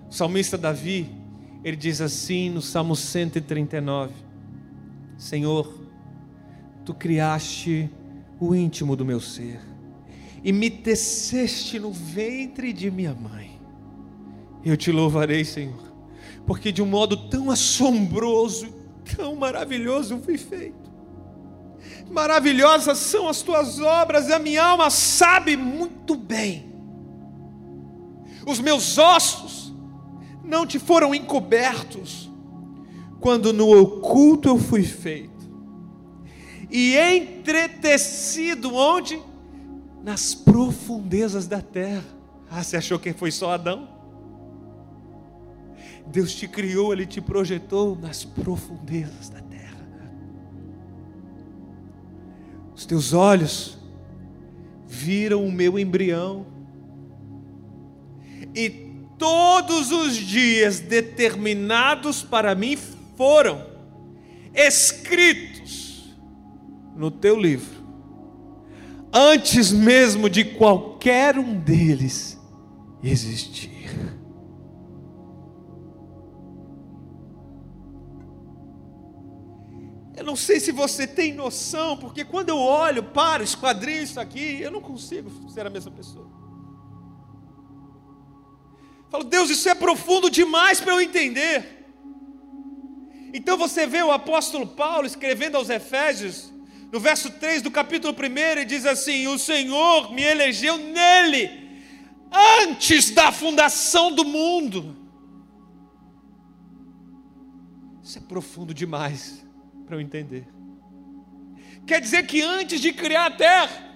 O 0.10 0.12
salmista 0.12 0.58
Davi, 0.58 1.23
ele 1.64 1.78
diz 1.78 2.02
assim 2.02 2.50
no 2.50 2.62
Salmo 2.62 2.96
139: 2.96 4.14
Senhor, 5.18 5.74
tu 6.84 6.94
criaste 6.94 7.90
o 8.40 8.54
íntimo 8.54 8.96
do 8.96 9.06
meu 9.06 9.20
ser 9.20 9.60
e 10.44 10.52
me 10.52 10.70
teceste 10.70 11.80
no 11.80 11.92
ventre 11.92 12.74
de 12.74 12.92
minha 12.92 13.14
mãe. 13.14 13.62
Eu 14.64 14.76
te 14.76 14.92
louvarei, 14.92 15.46
Senhor, 15.46 15.94
porque 16.46 16.72
de 16.72 16.82
um 16.82 16.86
modo 16.86 17.16
tão 17.30 17.50
assombroso, 17.50 18.68
tão 19.16 19.36
maravilhoso 19.36 20.20
fui 20.20 20.38
feito. 20.38 20.92
Maravilhosas 22.12 22.98
são 22.98 23.30
as 23.30 23.42
tuas 23.42 23.80
obras, 23.80 24.28
e 24.28 24.34
a 24.34 24.40
minha 24.40 24.64
alma 24.64 24.90
sabe 24.90 25.56
muito 25.56 26.16
bem. 26.16 26.74
Os 28.46 28.60
meus 28.60 28.98
ossos 28.98 29.63
não 30.44 30.66
te 30.66 30.78
foram 30.78 31.16
encobertos, 31.16 32.30
quando 33.20 33.54
no 33.54 33.70
oculto 33.70 34.50
eu 34.50 34.58
fui 34.58 34.84
feito, 34.84 35.32
e 36.70 36.98
entretecido 36.98 38.74
onde? 38.74 39.22
Nas 40.04 40.36
profundezas 40.36 41.48
da 41.48 41.62
terra. 41.62 42.04
Ah, 42.50 42.62
você 42.64 42.78
achou 42.78 43.00
que 43.00 43.14
foi 43.14 43.32
só 43.32 43.52
Adão? 43.52 43.88
Deus 46.08 46.36
te 46.36 46.48
criou, 46.48 46.92
Ele 46.92 47.06
te 47.06 47.22
projetou 47.22 47.96
nas 47.96 48.26
profundezas 48.26 49.30
da 49.30 49.40
terra. 49.40 49.88
Os 52.76 52.86
teus 52.86 53.14
olhos 53.14 53.78
viram 54.88 55.46
o 55.46 55.52
meu 55.52 55.80
embrião, 55.80 56.46
e 58.56 58.83
todos 59.18 59.92
os 59.92 60.16
dias 60.16 60.80
determinados 60.80 62.24
para 62.24 62.54
mim 62.56 62.78
foram 63.16 63.66
escritos 64.54 66.14
no 66.96 67.10
teu 67.10 67.40
livro, 67.40 67.84
antes 69.12 69.72
mesmo 69.72 70.30
de 70.30 70.44
qualquer 70.44 71.38
um 71.38 71.60
deles 71.60 72.40
existir. 73.04 73.74
Eu 80.16 80.24
não 80.24 80.36
sei 80.36 80.60
se 80.60 80.72
você 80.72 81.06
tem 81.08 81.34
noção, 81.34 81.98
porque 81.98 82.24
quando 82.24 82.50
eu 82.50 82.58
olho 82.58 83.04
para 83.04 83.42
o 83.42 83.44
esquadrinho 83.44 84.04
isso 84.04 84.20
aqui, 84.20 84.62
eu 84.62 84.72
não 84.72 84.80
consigo 84.80 85.50
ser 85.50 85.66
a 85.66 85.70
mesma 85.70 85.92
pessoa. 85.92 86.43
Falo, 89.14 89.26
Deus, 89.26 89.52
isso 89.52 89.70
é 89.70 89.76
profundo 89.76 90.28
demais 90.28 90.82
para 90.82 90.94
eu 90.94 91.00
entender. 91.00 91.86
Então 93.32 93.56
você 93.56 93.86
vê 93.86 94.02
o 94.02 94.12
apóstolo 94.12 94.66
Paulo 94.66 95.06
escrevendo 95.06 95.56
aos 95.56 95.70
Efésios, 95.70 96.52
no 96.92 97.00
verso 97.00 97.30
3 97.30 97.62
do 97.62 97.70
capítulo 97.70 98.12
1, 98.12 98.38
ele 98.40 98.66
diz 98.66 98.88
assim: 98.88 99.28
O 99.28 99.38
Senhor 99.38 100.12
me 100.12 100.24
elegeu 100.24 100.80
nele, 100.80 101.48
antes 102.64 103.12
da 103.12 103.32
fundação 103.32 104.12
do 104.12 104.26
mundo. 104.26 104.98
Isso 108.02 108.18
é 108.18 108.22
profundo 108.22 108.74
demais 108.74 109.46
para 109.86 109.96
eu 109.96 110.02
entender. 110.02 110.48
Quer 111.86 112.02
dizer 112.02 112.26
que 112.26 112.42
antes 112.42 112.82
de 112.82 112.92
criar 112.92 113.28
a 113.28 113.32
terra, 113.32 113.93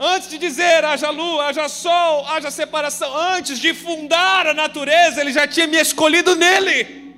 Antes 0.00 0.28
de 0.28 0.38
dizer 0.38 0.84
haja 0.84 1.10
lua, 1.10 1.46
haja 1.46 1.68
sol, 1.68 2.24
haja 2.26 2.50
separação, 2.50 3.16
antes 3.16 3.58
de 3.58 3.74
fundar 3.74 4.46
a 4.46 4.54
natureza, 4.54 5.20
Ele 5.20 5.32
já 5.32 5.46
tinha 5.46 5.66
me 5.66 5.76
escolhido 5.76 6.36
nele. 6.36 7.16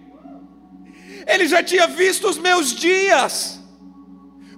Ele 1.27 1.47
já 1.47 1.63
tinha 1.63 1.87
visto 1.87 2.27
os 2.29 2.39
meus 2.39 2.75
dias. 2.75 3.61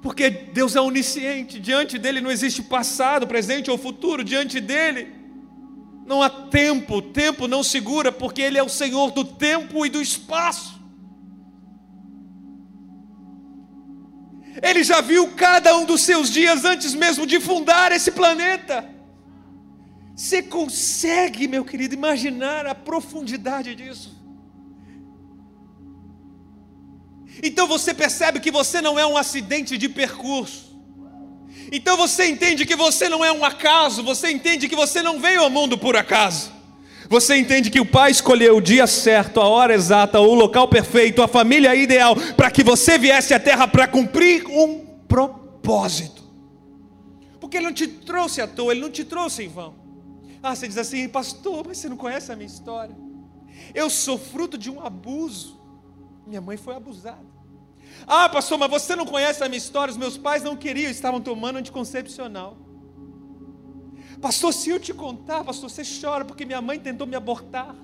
Porque 0.00 0.31
Deus 0.31 0.76
é 0.76 0.81
onisciente, 0.81 1.59
diante 1.59 1.99
dele 1.99 2.21
não 2.21 2.31
existe 2.31 2.62
passado, 2.62 3.26
presente 3.26 3.71
ou 3.71 3.79
futuro, 3.79 4.25
diante 4.25 4.61
dele 4.61 5.23
não 6.05 6.23
há 6.23 6.29
tempo, 6.29 6.97
o 6.97 7.02
tempo 7.02 7.47
não 7.47 7.62
segura, 7.62 8.11
porque 8.11 8.43
ele 8.43 8.59
é 8.59 8.62
o 8.62 8.69
Senhor 8.69 9.11
do 9.12 9.25
tempo 9.25 9.87
e 9.87 9.88
do 9.88 10.02
espaço. 10.02 10.82
Ele 14.61 14.82
já 14.82 15.00
viu 15.00 15.28
cada 15.28 15.76
um 15.76 15.85
dos 15.85 16.02
seus 16.02 16.30
dias 16.30 16.64
antes 16.64 16.94
mesmo 16.94 17.26
de 17.26 17.40
fundar 17.40 17.92
esse 17.92 18.11
planeta. 18.11 18.88
Você 20.14 20.42
consegue, 20.42 21.49
meu 21.49 21.64
querido, 21.64 21.94
imaginar 21.94 22.66
a 22.66 22.75
profundidade 22.75 23.75
disso? 23.75 24.21
Então 27.42 27.66
você 27.66 27.94
percebe 27.94 28.40
que 28.40 28.50
você 28.50 28.80
não 28.80 28.99
é 28.99 29.06
um 29.06 29.16
acidente 29.16 29.78
de 29.78 29.88
percurso. 29.88 30.73
Então 31.71 31.97
você 31.97 32.26
entende 32.26 32.66
que 32.66 32.76
você 32.76 33.09
não 33.09 33.25
é 33.25 33.32
um 33.32 33.44
acaso, 33.44 34.02
você 34.02 34.30
entende 34.30 34.68
que 34.68 34.76
você 34.76 35.00
não 35.00 35.18
veio 35.18 35.40
ao 35.40 35.49
mundo 35.49 35.78
por 35.78 35.97
acaso. 35.97 36.52
Você 37.12 37.37
entende 37.37 37.69
que 37.69 37.78
o 37.78 37.85
Pai 37.85 38.11
escolheu 38.11 38.57
o 38.57 38.61
dia 38.62 38.87
certo, 38.87 39.38
a 39.38 39.47
hora 39.47 39.75
exata, 39.75 40.19
o 40.19 40.33
local 40.33 40.66
perfeito, 40.66 41.21
a 41.21 41.28
família 41.28 41.76
ideal, 41.76 42.16
para 42.38 42.50
que 42.50 42.64
você 42.64 42.97
viesse 42.97 43.35
à 43.35 43.38
terra 43.38 43.69
para 43.69 43.87
cumprir 43.87 44.47
um 44.47 44.78
propósito. 45.07 46.23
Porque 47.38 47.59
Ele 47.59 47.66
não 47.66 47.75
te 47.75 47.87
trouxe 47.87 48.40
à 48.40 48.47
toa, 48.47 48.73
Ele 48.73 48.81
não 48.81 48.90
te 48.90 49.04
trouxe 49.04 49.42
em 49.42 49.49
vão. 49.49 49.75
Ah, 50.42 50.57
você 50.57 50.66
diz 50.66 50.78
assim, 50.78 51.07
pastor, 51.07 51.66
mas 51.69 51.76
você 51.76 51.88
não 51.90 51.99
conhece 51.99 52.33
a 52.33 52.35
minha 52.35 52.47
história. 52.47 52.97
Eu 53.75 53.90
sou 53.90 54.16
fruto 54.16 54.57
de 54.57 54.71
um 54.71 54.81
abuso. 54.81 55.61
Minha 56.26 56.40
mãe 56.40 56.57
foi 56.57 56.75
abusada. 56.75 57.26
Ah, 58.07 58.26
pastor, 58.31 58.57
mas 58.57 58.71
você 58.71 58.97
não 58.97 59.04
conhece 59.04 59.45
a 59.45 59.50
minha 59.50 59.59
história? 59.59 59.92
Os 59.92 59.99
meus 59.99 60.16
pais 60.16 60.42
não 60.42 60.57
queriam, 60.57 60.90
estavam 60.90 61.21
tomando 61.21 61.59
anticoncepcional. 61.59 62.57
Pastor, 64.23 64.55
se 64.55 64.71
eu 64.71 64.79
te 64.79 64.95
contar, 64.95 65.43
pastor, 65.43 65.69
você 65.69 65.83
chora 65.83 66.25
porque 66.25 66.45
minha 66.45 66.62
mãe 66.62 66.79
tentou 66.79 67.07
me 67.09 67.17
abortar. 67.17 67.75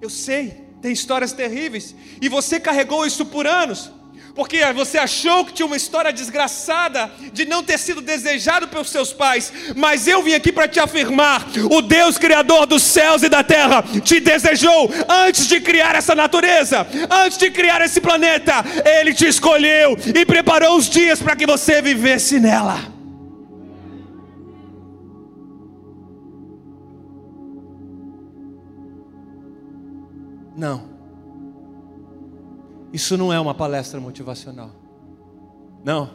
Eu 0.00 0.08
sei, 0.08 0.64
tem 0.80 0.90
histórias 0.90 1.32
terríveis. 1.32 1.94
E 2.20 2.30
você 2.30 2.58
carregou 2.58 3.04
isso 3.04 3.26
por 3.26 3.46
anos 3.46 3.92
porque 4.38 4.60
você 4.72 4.98
achou 4.98 5.44
que 5.44 5.52
tinha 5.52 5.66
uma 5.66 5.76
história 5.76 6.12
desgraçada 6.12 7.10
de 7.32 7.44
não 7.44 7.60
ter 7.60 7.76
sido 7.76 8.00
desejado 8.00 8.68
pelos 8.68 8.88
seus 8.88 9.12
pais, 9.12 9.52
mas 9.74 10.06
eu 10.06 10.22
vim 10.22 10.32
aqui 10.32 10.52
para 10.52 10.68
te 10.68 10.78
afirmar: 10.78 11.44
o 11.68 11.82
Deus 11.82 12.16
Criador 12.16 12.64
dos 12.64 12.84
céus 12.84 13.24
e 13.24 13.28
da 13.28 13.42
terra 13.42 13.82
te 14.04 14.20
desejou 14.20 14.88
antes 15.08 15.48
de 15.48 15.60
criar 15.60 15.96
essa 15.96 16.14
natureza, 16.14 16.86
antes 17.10 17.36
de 17.36 17.50
criar 17.50 17.80
esse 17.82 18.00
planeta, 18.00 18.64
Ele 19.00 19.12
te 19.12 19.26
escolheu 19.26 19.98
e 20.14 20.24
preparou 20.24 20.76
os 20.76 20.88
dias 20.88 21.20
para 21.20 21.34
que 21.34 21.44
você 21.44 21.82
vivesse 21.82 22.38
nela. 22.38 22.97
Não. 30.58 30.82
Isso 32.92 33.16
não 33.16 33.32
é 33.32 33.38
uma 33.38 33.54
palestra 33.54 34.00
motivacional. 34.00 34.72
Não. 35.84 36.10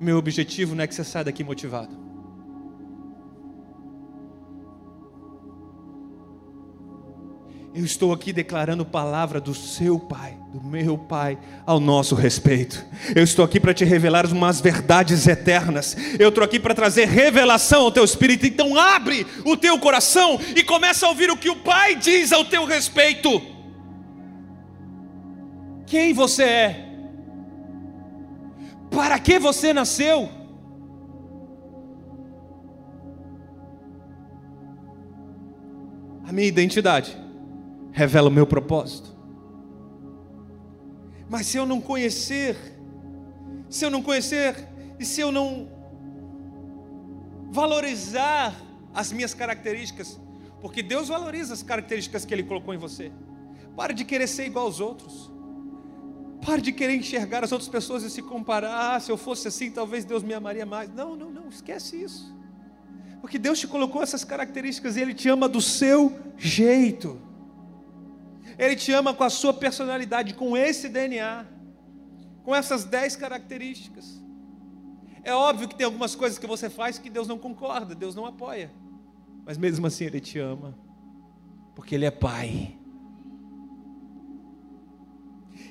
Meu 0.00 0.16
objetivo 0.16 0.76
não 0.76 0.84
é 0.84 0.86
que 0.86 0.94
você 0.94 1.02
saia 1.02 1.24
daqui 1.24 1.42
motivado. 1.42 2.07
Eu 7.74 7.84
estou 7.84 8.12
aqui 8.12 8.32
declarando 8.32 8.84
palavra 8.84 9.40
do 9.40 9.54
seu 9.54 9.98
Pai, 9.98 10.36
do 10.52 10.60
meu 10.60 10.96
Pai, 10.96 11.38
ao 11.66 11.78
nosso 11.78 12.14
respeito. 12.14 12.84
Eu 13.14 13.22
estou 13.22 13.44
aqui 13.44 13.60
para 13.60 13.74
te 13.74 13.84
revelar 13.84 14.26
umas 14.26 14.60
verdades 14.60 15.26
eternas. 15.26 15.96
Eu 16.18 16.30
estou 16.30 16.42
aqui 16.42 16.58
para 16.58 16.74
trazer 16.74 17.06
revelação 17.06 17.82
ao 17.82 17.92
teu 17.92 18.04
espírito. 18.04 18.46
Então 18.46 18.76
abre 18.76 19.26
o 19.44 19.56
teu 19.56 19.78
coração 19.78 20.40
e 20.56 20.64
começa 20.64 21.04
a 21.04 21.10
ouvir 21.10 21.30
o 21.30 21.36
que 21.36 21.50
o 21.50 21.56
Pai 21.56 21.94
diz 21.94 22.32
ao 22.32 22.44
teu 22.44 22.64
respeito 22.64 23.40
quem 25.86 26.12
você 26.12 26.42
é, 26.42 26.88
para 28.90 29.18
que 29.18 29.38
você 29.38 29.72
nasceu. 29.72 30.30
A 36.26 36.32
minha 36.32 36.46
identidade 36.46 37.27
revela 37.98 38.28
o 38.28 38.32
meu 38.32 38.46
propósito. 38.46 39.08
Mas 41.28 41.48
se 41.48 41.56
eu 41.56 41.66
não 41.66 41.80
conhecer, 41.80 42.56
se 43.68 43.84
eu 43.84 43.90
não 43.90 44.02
conhecer 44.02 44.54
e 45.00 45.04
se 45.04 45.20
eu 45.20 45.32
não 45.32 45.68
valorizar 47.50 48.54
as 48.94 49.10
minhas 49.10 49.34
características, 49.34 50.18
porque 50.60 50.80
Deus 50.80 51.08
valoriza 51.08 51.52
as 51.52 51.62
características 51.62 52.24
que 52.24 52.32
Ele 52.32 52.44
colocou 52.44 52.72
em 52.72 52.78
você. 52.78 53.10
Pare 53.74 53.92
de 53.92 54.04
querer 54.04 54.28
ser 54.28 54.46
igual 54.46 54.66
aos 54.66 54.78
outros. 54.78 55.28
Pare 56.46 56.62
de 56.62 56.70
querer 56.70 56.94
enxergar 56.94 57.42
as 57.42 57.50
outras 57.50 57.68
pessoas 57.68 58.04
e 58.04 58.10
se 58.10 58.22
comparar. 58.22 58.94
Ah, 58.94 59.00
se 59.00 59.10
eu 59.10 59.16
fosse 59.16 59.48
assim, 59.48 59.72
talvez 59.72 60.04
Deus 60.04 60.22
me 60.22 60.34
amaria 60.34 60.64
mais. 60.64 60.88
Não, 60.94 61.16
não, 61.16 61.30
não, 61.32 61.48
esquece 61.48 62.00
isso. 62.00 62.32
Porque 63.20 63.40
Deus 63.40 63.58
te 63.58 63.66
colocou 63.66 64.04
essas 64.04 64.22
características 64.22 64.96
e 64.96 65.00
Ele 65.00 65.14
te 65.14 65.28
ama 65.28 65.48
do 65.48 65.60
seu 65.60 66.16
jeito. 66.36 67.27
Ele 68.58 68.74
te 68.74 68.92
ama 68.92 69.14
com 69.14 69.22
a 69.22 69.30
sua 69.30 69.54
personalidade, 69.54 70.34
com 70.34 70.56
esse 70.56 70.88
DNA, 70.88 71.46
com 72.42 72.54
essas 72.54 72.84
dez 72.84 73.14
características. 73.14 74.20
É 75.22 75.32
óbvio 75.32 75.68
que 75.68 75.76
tem 75.76 75.84
algumas 75.84 76.14
coisas 76.14 76.38
que 76.38 76.46
você 76.46 76.68
faz 76.68 76.98
que 76.98 77.08
Deus 77.08 77.28
não 77.28 77.38
concorda, 77.38 77.94
Deus 77.94 78.14
não 78.14 78.26
apoia. 78.26 78.70
Mas 79.46 79.56
mesmo 79.56 79.86
assim 79.86 80.04
Ele 80.04 80.20
te 80.20 80.38
ama, 80.38 80.76
porque 81.74 81.94
Ele 81.94 82.04
é 82.04 82.10
Pai. 82.10 82.74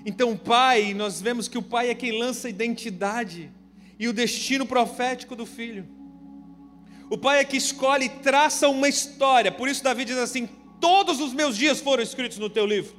Então, 0.05 0.31
o 0.31 0.37
pai, 0.37 0.93
nós 0.93 1.19
vemos 1.19 1.49
que 1.49 1.57
o 1.57 1.61
pai 1.61 1.89
é 1.89 1.95
quem 1.95 2.17
lança 2.17 2.47
a 2.47 2.49
identidade 2.49 3.51
e 3.99 4.07
o 4.07 4.13
destino 4.13 4.65
profético 4.65 5.35
do 5.35 5.45
filho. 5.45 5.85
O 7.09 7.17
pai 7.17 7.39
é 7.39 7.43
que 7.43 7.57
escolhe 7.57 8.05
e 8.05 8.09
traça 8.09 8.69
uma 8.69 8.87
história. 8.87 9.51
Por 9.51 9.67
isso, 9.67 9.83
Davi 9.83 10.05
diz 10.05 10.17
assim: 10.17 10.47
Todos 10.79 11.19
os 11.19 11.33
meus 11.33 11.57
dias 11.57 11.79
foram 11.79 12.03
escritos 12.03 12.37
no 12.37 12.49
teu 12.49 12.65
livro. 12.65 12.95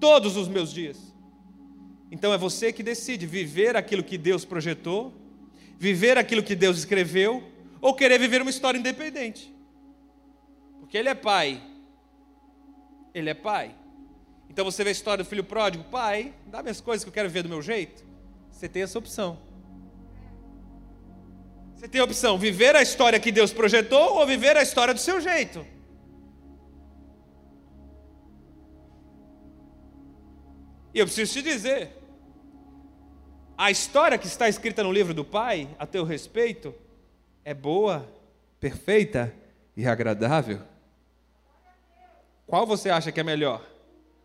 Todos 0.00 0.36
os 0.36 0.48
meus 0.48 0.72
dias. 0.72 0.98
Então, 2.10 2.32
é 2.32 2.38
você 2.38 2.72
que 2.72 2.82
decide 2.82 3.26
viver 3.26 3.76
aquilo 3.76 4.02
que 4.02 4.18
Deus 4.18 4.44
projetou, 4.44 5.12
viver 5.78 6.18
aquilo 6.18 6.42
que 6.42 6.54
Deus 6.54 6.78
escreveu, 6.78 7.42
ou 7.80 7.94
querer 7.94 8.18
viver 8.18 8.42
uma 8.42 8.50
história 8.50 8.78
independente. 8.78 9.52
Porque 10.80 10.96
Ele 10.96 11.08
é 11.08 11.14
pai. 11.14 11.62
Ele 13.14 13.30
é 13.30 13.34
pai. 13.34 13.74
Então 14.52 14.66
você 14.66 14.84
vê 14.84 14.90
a 14.90 14.92
história 14.92 15.24
do 15.24 15.28
filho 15.28 15.42
pródigo, 15.42 15.82
pai, 15.84 16.34
dá 16.46 16.62
minhas 16.62 16.78
coisas 16.78 17.02
que 17.02 17.08
eu 17.08 17.12
quero 17.12 17.30
ver 17.30 17.42
do 17.42 17.48
meu 17.48 17.62
jeito. 17.62 18.04
Você 18.50 18.68
tem 18.68 18.82
essa 18.82 18.98
opção. 18.98 19.38
Você 21.74 21.88
tem 21.88 22.02
a 22.02 22.04
opção, 22.04 22.38
viver 22.38 22.76
a 22.76 22.82
história 22.82 23.18
que 23.18 23.32
Deus 23.32 23.50
projetou 23.50 24.18
ou 24.18 24.26
viver 24.26 24.54
a 24.54 24.62
história 24.62 24.92
do 24.92 25.00
seu 25.00 25.22
jeito. 25.22 25.66
E 30.94 30.98
eu 30.98 31.06
preciso 31.06 31.32
te 31.32 31.42
dizer, 31.42 31.96
a 33.56 33.70
história 33.70 34.18
que 34.18 34.26
está 34.26 34.48
escrita 34.48 34.82
no 34.82 34.92
livro 34.92 35.14
do 35.14 35.24
Pai, 35.24 35.68
a 35.78 35.86
teu 35.86 36.04
respeito, 36.04 36.74
é 37.44 37.54
boa, 37.54 38.06
perfeita 38.60 39.32
e 39.76 39.86
agradável. 39.86 40.60
Qual 42.46 42.66
você 42.66 42.90
acha 42.90 43.10
que 43.10 43.20
é 43.20 43.22
melhor? 43.22 43.64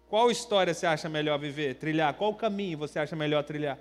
Qual 0.10 0.32
história 0.32 0.74
você 0.74 0.86
acha 0.86 1.08
melhor 1.08 1.38
viver, 1.38 1.76
trilhar? 1.76 2.14
Qual 2.14 2.34
caminho 2.34 2.78
você 2.78 3.00
acha 3.00 3.16
melhor 3.16 3.44
trilhar? 3.44 3.78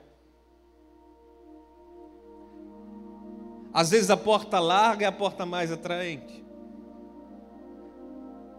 Às 3.72 3.90
vezes 3.90 4.10
a 4.10 4.16
porta 4.16 4.58
larga 4.58 5.04
é 5.04 5.08
a 5.08 5.12
porta 5.12 5.44
mais 5.44 5.70
atraente. 5.70 6.44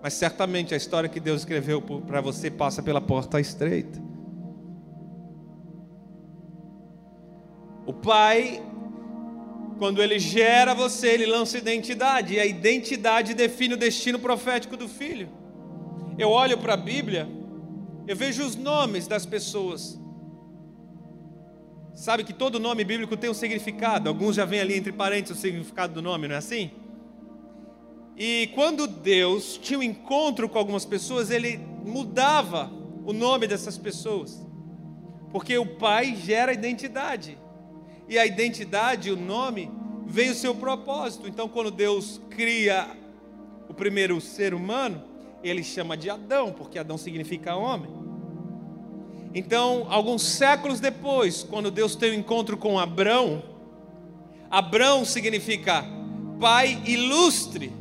Mas 0.01 0.13
certamente 0.13 0.73
a 0.73 0.77
história 0.77 1.09
que 1.09 1.19
Deus 1.19 1.41
escreveu 1.41 1.81
para 1.81 2.21
você 2.21 2.51
passa 2.51 2.83
pela 2.83 3.01
porta 3.01 3.39
estreita. 3.39 4.06
Pai, 8.01 8.63
quando 9.77 10.01
ele 10.01 10.19
gera 10.19 10.73
você, 10.73 11.10
ele 11.10 11.25
lança 11.25 11.57
identidade, 11.57 12.36
e 12.36 12.39
a 12.39 12.45
identidade 12.45 13.33
define 13.33 13.73
o 13.73 13.77
destino 13.77 14.19
profético 14.19 14.75
do 14.75 14.88
filho. 14.88 15.29
Eu 16.17 16.29
olho 16.29 16.57
para 16.57 16.73
a 16.73 16.77
Bíblia 16.77 17.38
eu 18.07 18.15
vejo 18.15 18.45
os 18.45 18.55
nomes 18.55 19.05
das 19.05 19.25
pessoas. 19.25 19.99
Sabe 21.93 22.23
que 22.23 22.31
todo 22.31 22.57
nome 22.57 22.86
bíblico 22.86 23.17
tem 23.17 23.29
um 23.29 23.33
significado. 23.33 24.07
Alguns 24.07 24.38
já 24.38 24.45
vem 24.45 24.62
ali 24.62 24.77
entre 24.77 24.93
parênteses 24.93 25.38
o 25.38 25.41
significado 25.41 25.95
do 25.95 26.01
nome, 26.01 26.25
não 26.27 26.36
é 26.36 26.38
assim? 26.38 26.71
E 28.15 28.49
quando 28.55 28.88
Deus 28.88 29.60
tinha 29.62 29.77
um 29.77 29.83
encontro 29.83 30.47
com 30.47 30.57
algumas 30.57 30.86
pessoas, 30.86 31.29
ele 31.29 31.57
mudava 31.57 32.71
o 33.03 33.12
nome 33.12 33.45
dessas 33.45 33.77
pessoas. 33.77 34.41
Porque 35.29 35.57
o 35.57 35.65
pai 35.65 36.15
gera 36.15 36.53
identidade. 36.53 37.38
E 38.07 38.17
a 38.17 38.25
identidade, 38.25 39.11
o 39.11 39.17
nome, 39.17 39.69
vem 40.05 40.29
o 40.29 40.35
seu 40.35 40.55
propósito. 40.55 41.27
Então, 41.27 41.49
quando 41.49 41.69
Deus 41.69 42.21
cria 42.29 42.87
o 43.67 43.73
primeiro 43.73 44.19
ser 44.21 44.53
humano, 44.53 45.03
ele 45.43 45.63
chama 45.63 45.97
de 45.97 46.09
Adão, 46.09 46.51
porque 46.51 46.79
Adão 46.79 46.97
significa 46.97 47.55
homem. 47.55 47.91
Então, 49.33 49.85
alguns 49.89 50.23
séculos 50.23 50.79
depois, 50.79 51.43
quando 51.43 51.69
Deus 51.69 51.95
tem 51.95 52.11
o 52.11 52.13
um 52.13 52.19
encontro 52.19 52.57
com 52.57 52.79
Abrão, 52.79 53.43
Abrão 54.49 55.03
significa 55.03 55.83
pai 56.39 56.81
ilustre. 56.85 57.73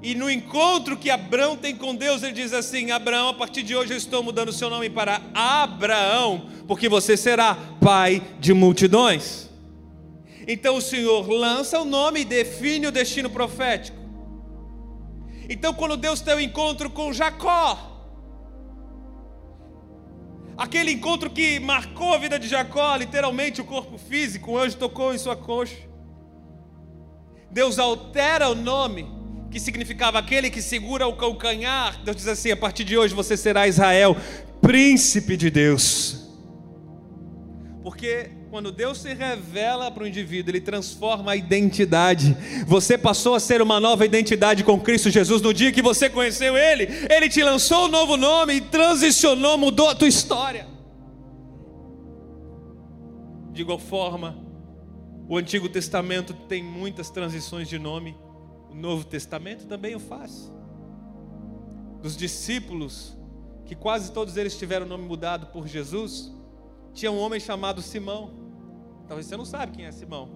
E 0.00 0.14
no 0.14 0.30
encontro 0.30 0.96
que 0.96 1.10
Abraão 1.10 1.56
tem 1.56 1.74
com 1.74 1.94
Deus, 1.94 2.22
ele 2.22 2.32
diz 2.32 2.52
assim: 2.52 2.90
Abraão, 2.90 3.28
a 3.28 3.34
partir 3.34 3.62
de 3.62 3.74
hoje 3.74 3.92
eu 3.92 3.96
estou 3.96 4.22
mudando 4.22 4.50
o 4.50 4.52
seu 4.52 4.70
nome 4.70 4.88
para 4.88 5.20
Abraão, 5.34 6.48
porque 6.68 6.88
você 6.88 7.16
será 7.16 7.56
pai 7.80 8.22
de 8.38 8.54
multidões. 8.54 9.48
Então 10.46 10.76
o 10.76 10.80
Senhor 10.80 11.28
lança 11.28 11.80
o 11.80 11.84
nome 11.84 12.20
e 12.20 12.24
define 12.24 12.86
o 12.86 12.92
destino 12.92 13.28
profético. 13.28 13.98
Então, 15.48 15.72
quando 15.72 15.96
Deus 15.96 16.20
tem 16.20 16.34
o 16.34 16.36
um 16.36 16.40
encontro 16.40 16.90
com 16.90 17.12
Jacó, 17.12 18.06
aquele 20.56 20.92
encontro 20.92 21.30
que 21.30 21.58
marcou 21.58 22.12
a 22.12 22.18
vida 22.18 22.38
de 22.38 22.46
Jacó, 22.46 22.94
literalmente 22.96 23.60
o 23.60 23.64
corpo 23.64 23.96
físico, 23.96 24.52
o 24.52 24.58
anjo 24.58 24.76
tocou 24.76 25.12
em 25.14 25.18
sua 25.18 25.34
coxa. 25.34 25.76
Deus 27.50 27.78
altera 27.78 28.50
o 28.50 28.54
nome 28.54 29.17
que 29.50 29.58
significava 29.58 30.18
aquele 30.18 30.50
que 30.50 30.60
segura 30.60 31.06
o 31.06 31.16
calcanhar. 31.16 32.00
Deus 32.04 32.16
diz 32.16 32.28
assim: 32.28 32.50
a 32.50 32.56
partir 32.56 32.84
de 32.84 32.96
hoje 32.96 33.14
você 33.14 33.36
será 33.36 33.66
Israel, 33.66 34.16
príncipe 34.60 35.36
de 35.36 35.50
Deus. 35.50 36.28
Porque 37.82 38.30
quando 38.50 38.72
Deus 38.72 38.98
se 38.98 39.12
revela 39.12 39.90
para 39.90 40.04
o 40.04 40.06
indivíduo, 40.06 40.50
ele 40.50 40.60
transforma 40.60 41.32
a 41.32 41.36
identidade. 41.36 42.36
Você 42.66 42.96
passou 42.96 43.34
a 43.34 43.40
ser 43.40 43.60
uma 43.60 43.78
nova 43.78 44.04
identidade 44.04 44.64
com 44.64 44.80
Cristo 44.80 45.10
Jesus 45.10 45.42
no 45.42 45.52
dia 45.52 45.72
que 45.72 45.82
você 45.82 46.08
conheceu 46.08 46.56
Ele. 46.56 46.88
Ele 47.10 47.28
te 47.28 47.42
lançou 47.42 47.84
um 47.84 47.88
novo 47.88 48.16
nome 48.16 48.54
e 48.54 48.60
transicionou, 48.60 49.58
mudou 49.58 49.88
a 49.88 49.94
tua 49.94 50.08
história. 50.08 50.66
De 53.52 53.62
igual 53.62 53.78
forma, 53.78 54.38
o 55.28 55.36
Antigo 55.36 55.68
Testamento 55.68 56.32
tem 56.32 56.62
muitas 56.62 57.10
transições 57.10 57.68
de 57.68 57.78
nome. 57.78 58.16
O 58.70 58.74
Novo 58.74 59.04
Testamento 59.04 59.66
também 59.66 59.94
o 59.94 60.00
faz. 60.00 60.52
Dos 62.02 62.16
discípulos, 62.16 63.16
que 63.64 63.74
quase 63.74 64.12
todos 64.12 64.36
eles 64.36 64.56
tiveram 64.56 64.86
o 64.86 64.88
nome 64.88 65.04
mudado 65.04 65.46
por 65.48 65.66
Jesus, 65.66 66.32
tinha 66.92 67.10
um 67.10 67.18
homem 67.18 67.40
chamado 67.40 67.82
Simão. 67.82 68.30
Talvez 69.06 69.26
você 69.26 69.36
não 69.36 69.44
sabe 69.44 69.76
quem 69.76 69.84
é 69.84 69.92
Simão, 69.92 70.30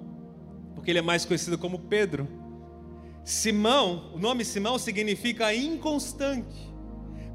porque 0.74 0.90
ele 0.90 0.98
é 0.98 1.02
mais 1.02 1.24
conhecido 1.24 1.58
como 1.58 1.78
Pedro. 1.78 2.28
Simão, 3.24 4.12
o 4.14 4.18
nome 4.18 4.44
Simão 4.44 4.78
significa 4.78 5.54
inconstante. 5.54 6.72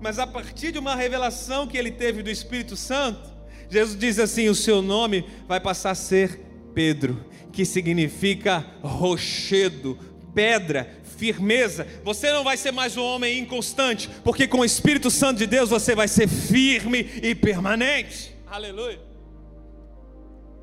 Mas 0.02 0.20
a 0.20 0.28
partir 0.28 0.72
de 0.72 0.80
uma 0.80 0.96
revelação 0.96 1.68
que 1.68 1.78
ele 1.78 1.92
teve 1.92 2.22
do 2.22 2.30
Espírito 2.30 2.76
Santo, 2.76 3.38
Jesus 3.70 3.98
diz 3.98 4.20
assim: 4.20 4.50
o 4.50 4.56
seu 4.56 4.82
nome 4.82 5.26
vai 5.48 5.60
passar 5.60 5.92
a 5.92 5.96
ser 5.96 6.40
Pedro, 6.74 7.26
que 7.52 7.66
significa 7.66 8.66
rochedo, 8.82 9.98
pedra, 10.34 10.90
firmeza. 11.18 11.88
Você 12.04 12.32
não 12.32 12.44
vai 12.44 12.58
ser 12.58 12.72
mais 12.72 12.96
um 12.96 13.04
homem 13.04 13.40
inconstante, 13.40 14.10
porque 14.24 14.48
com 14.48 14.60
o 14.60 14.66
Espírito 14.66 15.10
Santo 15.10 15.38
de 15.38 15.48
Deus 15.48 15.70
você 15.70 15.96
vai 15.96 16.08
ser 16.08 16.28
firme 16.28 17.00
e 17.22 17.34
permanente. 17.34 18.36
Aleluia. 18.46 19.00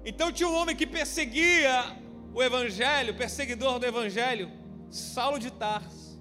Então 0.04 0.30
tinha 0.30 0.48
um 0.48 0.54
homem 0.54 0.76
que 0.76 0.86
perseguia 0.86 1.96
o 2.34 2.42
evangelho, 2.42 3.14
perseguidor 3.14 3.78
do 3.78 3.86
evangelho, 3.86 4.50
Saulo 4.90 5.38
de 5.38 5.50
Tarso. 5.50 6.20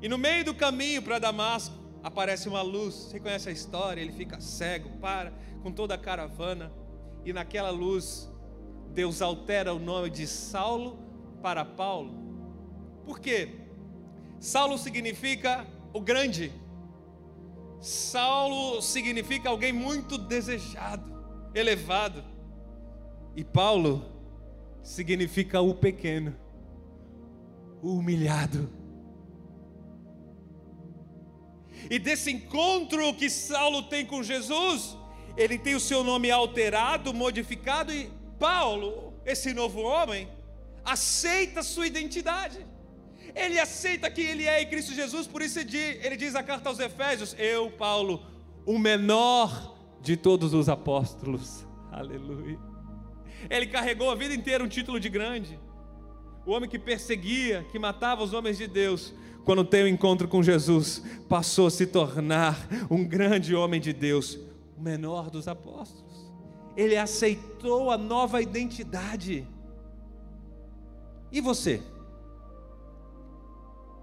E 0.00 0.08
no 0.08 0.16
meio 0.16 0.44
do 0.44 0.54
caminho 0.54 1.02
para 1.02 1.18
Damasco 1.18 1.74
aparece 2.02 2.48
uma 2.48 2.62
luz. 2.62 2.94
Você 2.94 3.20
conhece 3.20 3.48
a 3.48 3.52
história? 3.52 4.00
Ele 4.00 4.12
fica 4.12 4.40
cego, 4.40 4.90
para 5.00 5.32
com 5.62 5.70
toda 5.70 5.94
a 5.94 5.98
caravana 5.98 6.72
e 7.24 7.32
naquela 7.32 7.70
luz 7.70 8.28
Deus 8.92 9.22
altera 9.22 9.74
o 9.74 9.78
nome 9.78 10.10
de 10.10 10.26
Saulo 10.26 10.98
para 11.42 11.64
Paulo. 11.64 12.29
Por 13.10 13.18
quê? 13.18 13.48
Saulo 14.38 14.78
significa 14.78 15.66
o 15.92 16.00
grande. 16.00 16.52
Saulo 17.80 18.80
significa 18.80 19.48
alguém 19.48 19.72
muito 19.72 20.16
desejado, 20.16 21.12
elevado. 21.52 22.22
E 23.34 23.42
Paulo 23.42 24.04
significa 24.80 25.60
o 25.60 25.74
pequeno, 25.74 26.36
o 27.82 27.94
humilhado. 27.94 28.70
E 31.90 31.98
desse 31.98 32.30
encontro 32.30 33.12
que 33.14 33.28
Saulo 33.28 33.82
tem 33.88 34.06
com 34.06 34.22
Jesus, 34.22 34.96
ele 35.36 35.58
tem 35.58 35.74
o 35.74 35.80
seu 35.80 36.04
nome 36.04 36.30
alterado, 36.30 37.12
modificado, 37.12 37.92
e 37.92 38.08
Paulo, 38.38 39.12
esse 39.26 39.52
novo 39.52 39.80
homem, 39.80 40.28
aceita 40.84 41.60
sua 41.64 41.88
identidade. 41.88 42.69
Ele 43.34 43.58
aceita 43.58 44.10
que 44.10 44.20
ele 44.20 44.46
é 44.46 44.62
em 44.62 44.68
Cristo 44.68 44.92
Jesus, 44.92 45.26
por 45.26 45.42
isso 45.42 45.58
ele 45.58 46.16
diz 46.16 46.34
a 46.34 46.42
carta 46.42 46.68
aos 46.68 46.78
Efésios: 46.78 47.34
Eu, 47.38 47.70
Paulo, 47.70 48.22
o 48.66 48.78
menor 48.78 49.76
de 50.00 50.16
todos 50.16 50.54
os 50.54 50.68
apóstolos. 50.68 51.66
Aleluia. 51.92 52.58
Ele 53.48 53.66
carregou 53.66 54.10
a 54.10 54.14
vida 54.14 54.34
inteira 54.34 54.62
um 54.62 54.68
título 54.68 54.98
de 54.98 55.08
grande. 55.08 55.58
O 56.44 56.52
homem 56.52 56.68
que 56.68 56.78
perseguia, 56.78 57.64
que 57.70 57.78
matava 57.78 58.22
os 58.22 58.32
homens 58.32 58.58
de 58.58 58.66
Deus, 58.66 59.14
quando 59.44 59.64
tem 59.64 59.82
o 59.82 59.84
um 59.84 59.88
encontro 59.88 60.28
com 60.28 60.42
Jesus, 60.42 61.02
passou 61.28 61.66
a 61.66 61.70
se 61.70 61.86
tornar 61.86 62.56
um 62.90 63.04
grande 63.04 63.54
homem 63.54 63.80
de 63.80 63.92
Deus, 63.92 64.38
o 64.76 64.80
menor 64.80 65.30
dos 65.30 65.48
apóstolos. 65.48 66.30
Ele 66.76 66.96
aceitou 66.96 67.90
a 67.90 67.98
nova 67.98 68.40
identidade. 68.40 69.46
E 71.32 71.40
você? 71.40 71.82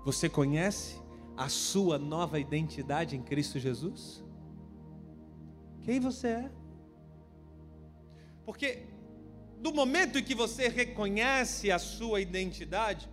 Você 0.07 0.29
conhece 0.29 0.95
a 1.35 1.49
sua 1.49 1.97
nova 1.99 2.39
identidade 2.39 3.13
em 3.13 3.21
Cristo 3.21 3.59
Jesus? 3.59 4.23
Quem 5.83 5.99
você 5.99 6.27
é? 6.27 6.51
Porque 8.45 8.85
do 9.59 9.73
momento 9.73 10.17
em 10.17 10.23
que 10.23 10.33
você 10.33 10.69
reconhece 10.69 11.69
a 11.69 11.77
sua 11.77 12.21
identidade, 12.21 13.09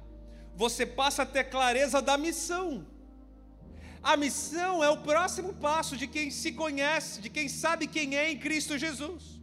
você 0.55 0.87
passa 0.87 1.23
a 1.23 1.27
ter 1.27 1.43
clareza 1.51 2.01
da 2.01 2.17
missão. 2.17 2.87
A 4.01 4.17
missão 4.17 4.85
é 4.85 4.89
o 4.89 4.99
próximo 4.99 5.53
passo 5.55 5.97
de 5.97 6.07
quem 6.07 6.31
se 6.31 6.53
conhece, 6.53 7.21
de 7.21 7.29
quem 7.29 7.49
sabe 7.49 7.89
quem 7.89 8.17
é 8.17 8.31
em 8.31 8.39
Cristo 8.39 8.79
Jesus. 8.79 9.41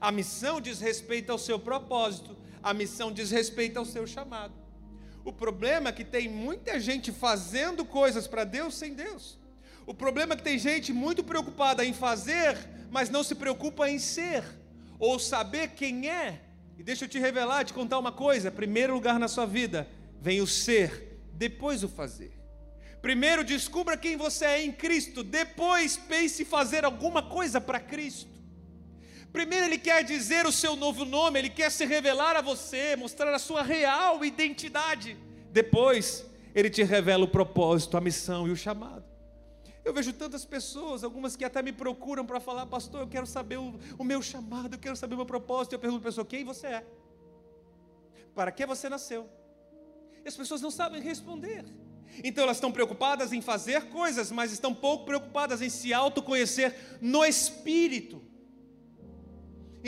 A 0.00 0.10
missão 0.10 0.62
diz 0.62 0.80
respeito 0.80 1.30
ao 1.30 1.36
seu 1.36 1.58
propósito, 1.58 2.34
a 2.62 2.72
missão 2.72 3.12
diz 3.12 3.30
respeito 3.30 3.78
ao 3.78 3.84
seu 3.84 4.06
chamado. 4.06 4.65
O 5.26 5.32
problema 5.32 5.88
é 5.88 5.92
que 5.92 6.04
tem 6.04 6.28
muita 6.28 6.78
gente 6.78 7.10
fazendo 7.10 7.84
coisas 7.84 8.28
para 8.28 8.44
Deus 8.44 8.76
sem 8.76 8.94
Deus. 8.94 9.36
O 9.84 9.92
problema 9.92 10.34
é 10.34 10.36
que 10.36 10.42
tem 10.44 10.56
gente 10.56 10.92
muito 10.92 11.24
preocupada 11.24 11.84
em 11.84 11.92
fazer, 11.92 12.56
mas 12.92 13.10
não 13.10 13.24
se 13.24 13.34
preocupa 13.34 13.90
em 13.90 13.98
ser 13.98 14.44
ou 15.00 15.18
saber 15.18 15.70
quem 15.70 16.08
é. 16.08 16.42
E 16.78 16.82
deixa 16.84 17.06
eu 17.06 17.08
te 17.08 17.18
revelar, 17.18 17.64
te 17.64 17.74
contar 17.74 17.98
uma 17.98 18.12
coisa: 18.12 18.52
primeiro 18.52 18.94
lugar 18.94 19.18
na 19.18 19.26
sua 19.26 19.46
vida 19.46 19.88
vem 20.22 20.40
o 20.40 20.46
ser, 20.46 21.18
depois 21.32 21.82
o 21.82 21.88
fazer. 21.88 22.32
Primeiro 23.02 23.42
descubra 23.42 23.96
quem 23.96 24.16
você 24.16 24.44
é 24.44 24.64
em 24.64 24.70
Cristo, 24.70 25.24
depois 25.24 25.96
pense 25.96 26.42
em 26.42 26.46
fazer 26.46 26.84
alguma 26.84 27.20
coisa 27.20 27.60
para 27.60 27.80
Cristo. 27.80 28.35
Primeiro, 29.36 29.66
Ele 29.66 29.76
quer 29.76 30.02
dizer 30.02 30.46
o 30.46 30.50
seu 30.50 30.74
novo 30.74 31.04
nome, 31.04 31.38
Ele 31.38 31.50
quer 31.50 31.70
se 31.70 31.84
revelar 31.84 32.34
a 32.36 32.40
você, 32.40 32.96
mostrar 32.96 33.34
a 33.34 33.38
sua 33.38 33.62
real 33.62 34.24
identidade. 34.24 35.14
Depois, 35.52 36.24
Ele 36.54 36.70
te 36.70 36.82
revela 36.82 37.22
o 37.22 37.28
propósito, 37.28 37.98
a 37.98 38.00
missão 38.00 38.48
e 38.48 38.50
o 38.50 38.56
chamado. 38.56 39.04
Eu 39.84 39.92
vejo 39.92 40.10
tantas 40.14 40.46
pessoas, 40.46 41.04
algumas 41.04 41.36
que 41.36 41.44
até 41.44 41.60
me 41.60 41.70
procuram 41.70 42.24
para 42.24 42.40
falar, 42.40 42.64
pastor, 42.64 43.02
eu 43.02 43.06
quero 43.06 43.26
saber 43.26 43.58
o, 43.58 43.78
o, 43.98 44.02
meu 44.02 44.22
chamado, 44.22 44.74
eu 44.74 44.78
quero 44.78 44.96
saber 44.96 45.12
o 45.12 45.18
meu 45.18 45.26
propósito. 45.26 45.74
Eu 45.74 45.80
pergunto 45.80 46.00
a 46.00 46.08
pessoa, 46.08 46.24
quem 46.24 46.42
você 46.42 46.68
é? 46.68 46.86
Para 48.34 48.50
que 48.50 48.64
você 48.64 48.88
nasceu? 48.88 49.28
E 50.24 50.26
as 50.26 50.34
pessoas 50.34 50.62
não 50.62 50.70
sabem 50.70 51.02
responder. 51.02 51.62
Então 52.24 52.44
elas 52.44 52.56
estão 52.56 52.72
preocupadas 52.72 53.34
em 53.34 53.42
fazer 53.42 53.90
coisas, 53.90 54.32
mas 54.32 54.50
estão 54.50 54.74
pouco 54.74 55.04
preocupadas 55.04 55.60
em 55.60 55.68
se 55.68 55.92
autoconhecer 55.92 56.74
no 57.02 57.22
espírito 57.22 58.25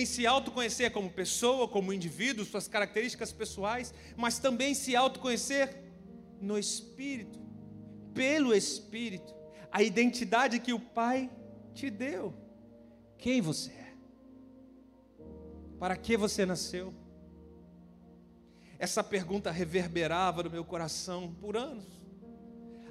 em 0.01 0.07
se 0.07 0.27
autoconhecer 0.27 0.93
como 0.93 1.11
pessoa, 1.11 1.67
como 1.67 1.93
indivíduo, 1.93 2.45
suas 2.45 2.69
características 2.69 3.33
pessoais, 3.33 3.93
mas 4.17 4.39
também 4.39 4.75
se 4.75 4.95
autoconhecer 4.95 5.83
no 6.41 6.59
Espírito, 6.59 7.41
pelo 8.15 8.55
Espírito, 8.55 9.35
a 9.73 9.83
identidade 9.83 10.61
que 10.61 10.73
o 10.73 10.79
Pai 10.79 11.29
te 11.75 11.91
deu. 11.91 12.33
Quem 13.17 13.41
você 13.41 13.71
é? 13.73 13.95
Para 15.79 15.97
que 15.97 16.17
você 16.17 16.47
nasceu? 16.47 16.95
Essa 18.79 19.03
pergunta 19.03 19.51
reverberava 19.51 20.45
no 20.45 20.51
meu 20.51 20.65
coração 20.65 21.35
por 21.41 21.57
anos. 21.57 21.87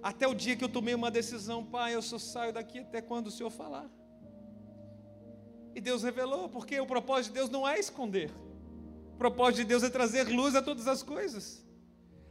Até 0.03 0.27
o 0.27 0.33
dia 0.33 0.55
que 0.55 0.63
eu 0.63 0.69
tomei 0.69 0.93
uma 0.93 1.09
decisão, 1.09 1.65
pai, 1.65 1.95
eu 1.95 2.01
só 2.01 2.19
saio 2.19 2.53
daqui 2.53 2.79
até 2.79 3.01
quando 3.01 3.27
o 3.27 3.31
Senhor 3.31 3.49
falar. 3.49 3.89
E 5.77 5.79
Deus 5.79 6.01
revelou, 6.01 6.49
porque 6.49 6.79
o 6.79 6.87
propósito 6.87 7.33
de 7.33 7.39
Deus 7.39 7.51
não 7.51 7.67
é 7.67 7.77
esconder. 7.77 8.31
O 9.13 9.17
propósito 9.19 9.57
de 9.57 9.65
Deus 9.65 9.83
é 9.83 9.91
trazer 9.91 10.27
luz 10.27 10.55
a 10.55 10.61
todas 10.61 10.87
as 10.87 11.03
coisas. 11.03 11.63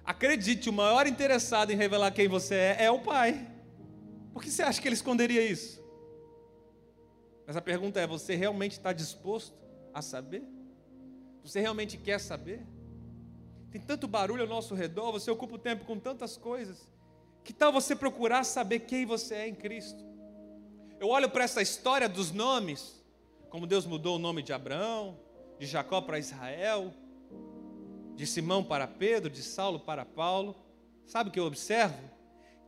Acredite, 0.05 0.69
o 0.69 0.73
maior 0.73 1.07
interessado 1.07 1.71
em 1.71 1.77
revelar 1.77 2.11
quem 2.11 2.27
você 2.27 2.57
é 2.57 2.87
é 2.87 2.91
o 2.91 2.99
Pai. 2.99 3.49
Por 4.33 4.43
que 4.43 4.51
você 4.51 4.65
acha 4.65 4.83
que 4.83 4.89
ele 4.89 4.97
esconderia 4.97 5.41
isso? 5.47 5.81
Mas 7.47 7.57
a 7.57 7.63
pergunta 7.63 8.01
é: 8.01 8.07
você 8.07 8.35
realmente 8.35 8.73
está 8.73 8.93
disposto 8.93 9.55
a 9.95 10.03
saber? 10.03 10.43
Você 11.45 11.61
realmente 11.61 11.97
quer 11.97 12.19
saber? 12.19 12.67
Tem 13.71 13.81
tanto 13.81 14.09
barulho 14.09 14.43
ao 14.43 14.49
nosso 14.49 14.75
redor, 14.75 15.13
você 15.13 15.31
ocupa 15.31 15.55
o 15.55 15.59
tempo 15.59 15.85
com 15.85 16.01
tantas 16.01 16.37
coisas. 16.37 16.89
Que 17.45 17.53
tal 17.53 17.73
você 17.73 17.95
procurar 17.95 18.43
saber 18.43 18.81
quem 18.81 19.07
você 19.07 19.37
é 19.37 19.49
em 19.49 19.55
Cristo? 19.55 20.05
Eu 20.99 21.07
olho 21.07 21.31
para 21.31 21.45
essa 21.45 21.63
história 21.63 22.09
dos 22.09 22.33
nomes, 22.33 23.06
como 23.51 23.67
Deus 23.67 23.87
mudou 23.87 24.17
o 24.17 24.19
nome 24.19 24.43
de 24.43 24.53
Abraão, 24.53 25.19
de 25.59 25.67
Jacó 25.67 26.01
para 26.01 26.19
Israel, 26.19 26.93
de 28.15 28.27
Simão 28.27 28.65
para 28.65 28.87
Pedro, 28.87 29.31
de 29.31 29.43
Saulo 29.43 29.81
para 29.81 30.05
Paulo. 30.05 30.57
Sabe 31.07 31.31
o 31.31 31.33
que 31.33 31.39
eu 31.39 31.45
observo? 31.45 31.99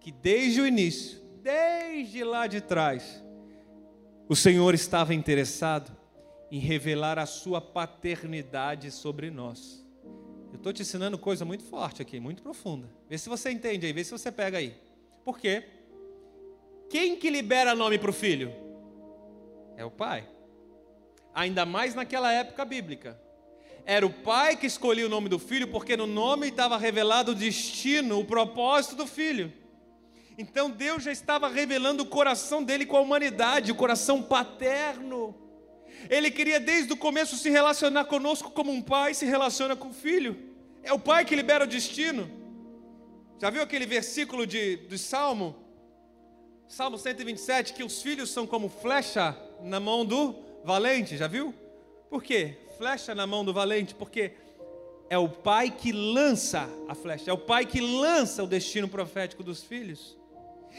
Que 0.00 0.12
desde 0.12 0.60
o 0.60 0.66
início, 0.66 1.20
desde 1.42 2.22
lá 2.22 2.46
de 2.46 2.60
trás, 2.60 3.22
o 4.28 4.36
Senhor 4.36 4.74
estava 4.74 5.14
interessado 5.14 5.96
em 6.50 6.58
revelar 6.58 7.18
a 7.18 7.26
sua 7.26 7.60
paternidade 7.60 8.90
sobre 8.90 9.30
nós. 9.30 9.84
Eu 10.50 10.56
estou 10.56 10.72
te 10.72 10.82
ensinando 10.82 11.18
coisa 11.18 11.44
muito 11.44 11.64
forte 11.64 12.00
aqui, 12.00 12.18
muito 12.18 12.42
profunda. 12.42 12.88
Vê 13.08 13.18
se 13.18 13.28
você 13.28 13.50
entende 13.50 13.86
aí, 13.86 13.92
vê 13.92 14.02
se 14.02 14.10
você 14.10 14.32
pega 14.32 14.58
aí. 14.58 14.74
Por 15.24 15.38
quê? 15.38 15.64
Quem 16.88 17.16
que 17.16 17.28
libera 17.28 17.74
nome 17.74 17.98
para 17.98 18.10
o 18.10 18.14
filho? 18.14 18.50
É 19.76 19.84
o 19.84 19.90
pai. 19.90 20.26
Ainda 21.38 21.64
mais 21.64 21.94
naquela 21.94 22.33
época 22.33 22.64
bíblica. 22.64 23.16
Era 23.87 24.05
o 24.05 24.11
pai 24.11 24.57
que 24.57 24.66
escolhia 24.66 25.07
o 25.07 25.09
nome 25.09 25.29
do 25.29 25.38
filho, 25.38 25.68
porque 25.68 25.96
no 25.96 26.05
nome 26.05 26.48
estava 26.48 26.77
revelado 26.77 27.31
o 27.31 27.35
destino, 27.35 28.18
o 28.18 28.24
propósito 28.24 28.96
do 28.96 29.07
filho. 29.07 29.53
Então 30.37 30.68
Deus 30.68 31.05
já 31.05 31.12
estava 31.12 31.48
revelando 31.48 32.03
o 32.03 32.07
coração 32.07 32.64
dele 32.64 32.85
com 32.85 32.96
a 32.96 33.01
humanidade, 33.01 33.70
o 33.70 33.77
coração 33.77 34.20
paterno. 34.20 35.33
Ele 36.11 36.29
queria 36.29 36.59
desde 36.59 36.92
o 36.92 36.96
começo 36.96 37.37
se 37.37 37.48
relacionar 37.48 38.07
conosco 38.07 38.51
como 38.51 38.72
um 38.72 38.83
pai 38.83 39.14
se 39.14 39.24
relaciona 39.24 39.77
com 39.77 39.90
o 39.90 39.94
filho. 39.94 40.37
É 40.83 40.92
o 40.92 40.98
pai 40.98 41.24
que 41.24 41.37
libera 41.37 41.62
o 41.62 41.68
destino. 41.68 42.29
Já 43.40 43.48
viu 43.48 43.62
aquele 43.62 43.87
versículo 43.87 44.44
de, 44.44 44.79
do 44.88 44.98
Salmo? 44.98 45.55
Salmo 46.66 46.98
127, 46.98 47.74
que 47.74 47.85
os 47.85 48.03
filhos 48.03 48.29
são 48.29 48.44
como 48.44 48.68
flecha 48.68 49.38
na 49.62 49.79
mão 49.79 50.05
do 50.05 50.47
valente, 50.68 51.16
já 51.16 51.26
viu? 51.26 51.54
Por 52.11 52.22
quê? 52.22 52.59
Flecha 52.76 53.14
na 53.14 53.26
mão 53.26 53.42
do 53.42 53.54
valente, 53.54 53.94
porque 53.94 54.33
é 55.09 55.16
o 55.16 55.26
pai 55.26 55.70
que 55.70 55.90
lança 55.92 56.68
a 56.87 56.94
flecha, 56.94 57.31
é 57.31 57.33
o 57.33 57.38
pai 57.38 57.64
que 57.64 57.81
lança 57.81 58.44
o 58.44 58.46
destino 58.46 58.87
profético 58.87 59.42
dos 59.42 59.64
filhos. 59.64 60.16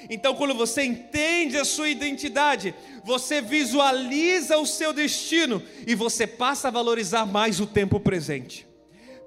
Então, 0.07 0.35
quando 0.35 0.53
você 0.53 0.83
entende 0.83 1.57
a 1.57 1.65
sua 1.65 1.89
identidade, 1.89 2.75
você 3.03 3.41
visualiza 3.41 4.59
o 4.59 4.65
seu 4.65 4.93
destino 4.93 5.61
e 5.87 5.95
você 5.95 6.27
passa 6.27 6.67
a 6.67 6.71
valorizar 6.71 7.25
mais 7.25 7.59
o 7.59 7.65
tempo 7.65 7.99
presente. 7.99 8.67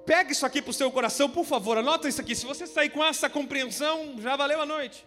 Pega 0.05 0.31
isso 0.31 0.45
aqui 0.45 0.61
para 0.61 0.71
o 0.71 0.73
seu 0.73 0.89
coração, 0.89 1.29
por 1.29 1.43
favor, 1.45 1.77
anota 1.77 2.07
isso 2.07 2.21
aqui. 2.21 2.33
Se 2.35 2.45
você 2.45 2.65
sair 2.65 2.89
com 2.89 3.03
essa 3.03 3.29
compreensão, 3.29 4.15
já 4.17 4.37
valeu 4.37 4.61
a 4.61 4.65
noite. 4.65 5.05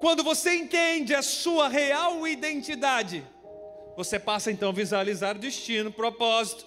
Quando 0.00 0.24
você 0.24 0.54
entende 0.54 1.14
a 1.14 1.22
sua 1.22 1.68
real 1.68 2.26
identidade, 2.26 3.24
você 3.98 4.16
passa 4.16 4.52
então 4.52 4.68
a 4.68 4.72
visualizar 4.72 5.34
o 5.34 5.40
destino, 5.40 5.90
o 5.90 5.92
propósito, 5.92 6.64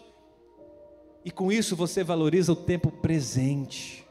e 1.24 1.32
com 1.32 1.50
isso 1.50 1.78
você 1.78 2.04
valoriza 2.04 2.52
o 2.52 2.58
tempo 2.58 2.92
presente. 2.92 4.06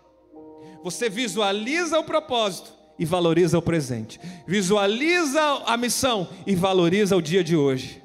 Você 0.82 1.10
visualiza 1.10 1.98
o 1.98 2.04
propósito 2.04 2.72
e 2.98 3.04
valoriza 3.04 3.58
o 3.58 3.62
presente. 3.62 4.18
Visualiza 4.46 5.42
a 5.66 5.76
missão 5.76 6.30
e 6.46 6.54
valoriza 6.54 7.14
o 7.14 7.20
dia 7.20 7.44
de 7.44 7.54
hoje. 7.54 8.02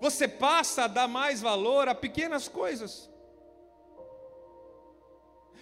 Você 0.00 0.26
passa 0.26 0.84
a 0.84 0.88
dar 0.88 1.06
mais 1.06 1.42
valor 1.42 1.86
a 1.86 1.94
pequenas 1.94 2.48
coisas. 2.48 3.10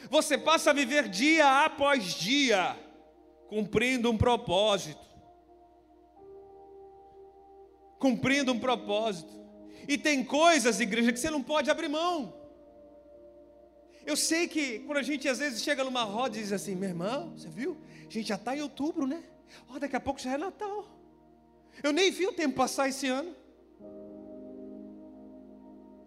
Você 0.08 0.38
passa 0.38 0.70
a 0.70 0.72
viver 0.72 1.08
dia 1.08 1.64
após 1.64 2.14
dia, 2.14 2.76
cumprindo 3.48 4.08
um 4.08 4.16
propósito. 4.16 5.04
Cumprindo 8.06 8.52
um 8.52 8.60
propósito. 8.60 9.32
E 9.88 9.98
tem 9.98 10.22
coisas, 10.22 10.78
igreja, 10.78 11.12
que 11.12 11.18
você 11.18 11.28
não 11.28 11.42
pode 11.42 11.68
abrir 11.68 11.88
mão. 11.88 12.32
Eu 14.04 14.16
sei 14.16 14.46
que 14.46 14.78
quando 14.80 14.98
a 14.98 15.02
gente 15.02 15.28
às 15.28 15.40
vezes 15.40 15.60
chega 15.60 15.82
numa 15.82 16.04
roda 16.04 16.36
e 16.36 16.40
diz 16.40 16.52
assim, 16.52 16.76
meu 16.76 16.88
irmão, 16.88 17.32
você 17.36 17.48
viu? 17.48 17.76
A 18.06 18.10
gente 18.10 18.28
já 18.28 18.36
está 18.36 18.56
em 18.56 18.62
outubro, 18.62 19.08
né? 19.08 19.24
Oh, 19.68 19.80
daqui 19.80 19.96
a 19.96 20.00
pouco 20.00 20.20
já 20.20 20.34
é 20.34 20.38
Natal. 20.38 20.86
Eu 21.82 21.92
nem 21.92 22.12
vi 22.12 22.28
o 22.28 22.32
tempo 22.32 22.54
passar 22.54 22.88
esse 22.88 23.08
ano. 23.08 23.34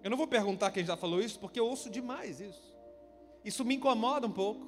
Eu 0.02 0.10
não 0.10 0.16
vou 0.18 0.28
perguntar 0.28 0.72
quem 0.72 0.86
já 0.86 0.96
falou 0.96 1.22
isso, 1.22 1.38
porque 1.38 1.60
eu 1.60 1.68
ouço 1.68 1.90
demais 1.90 2.40
isso. 2.40 2.74
Isso 3.44 3.66
me 3.66 3.76
incomoda 3.76 4.26
um 4.26 4.32
pouco. 4.32 4.66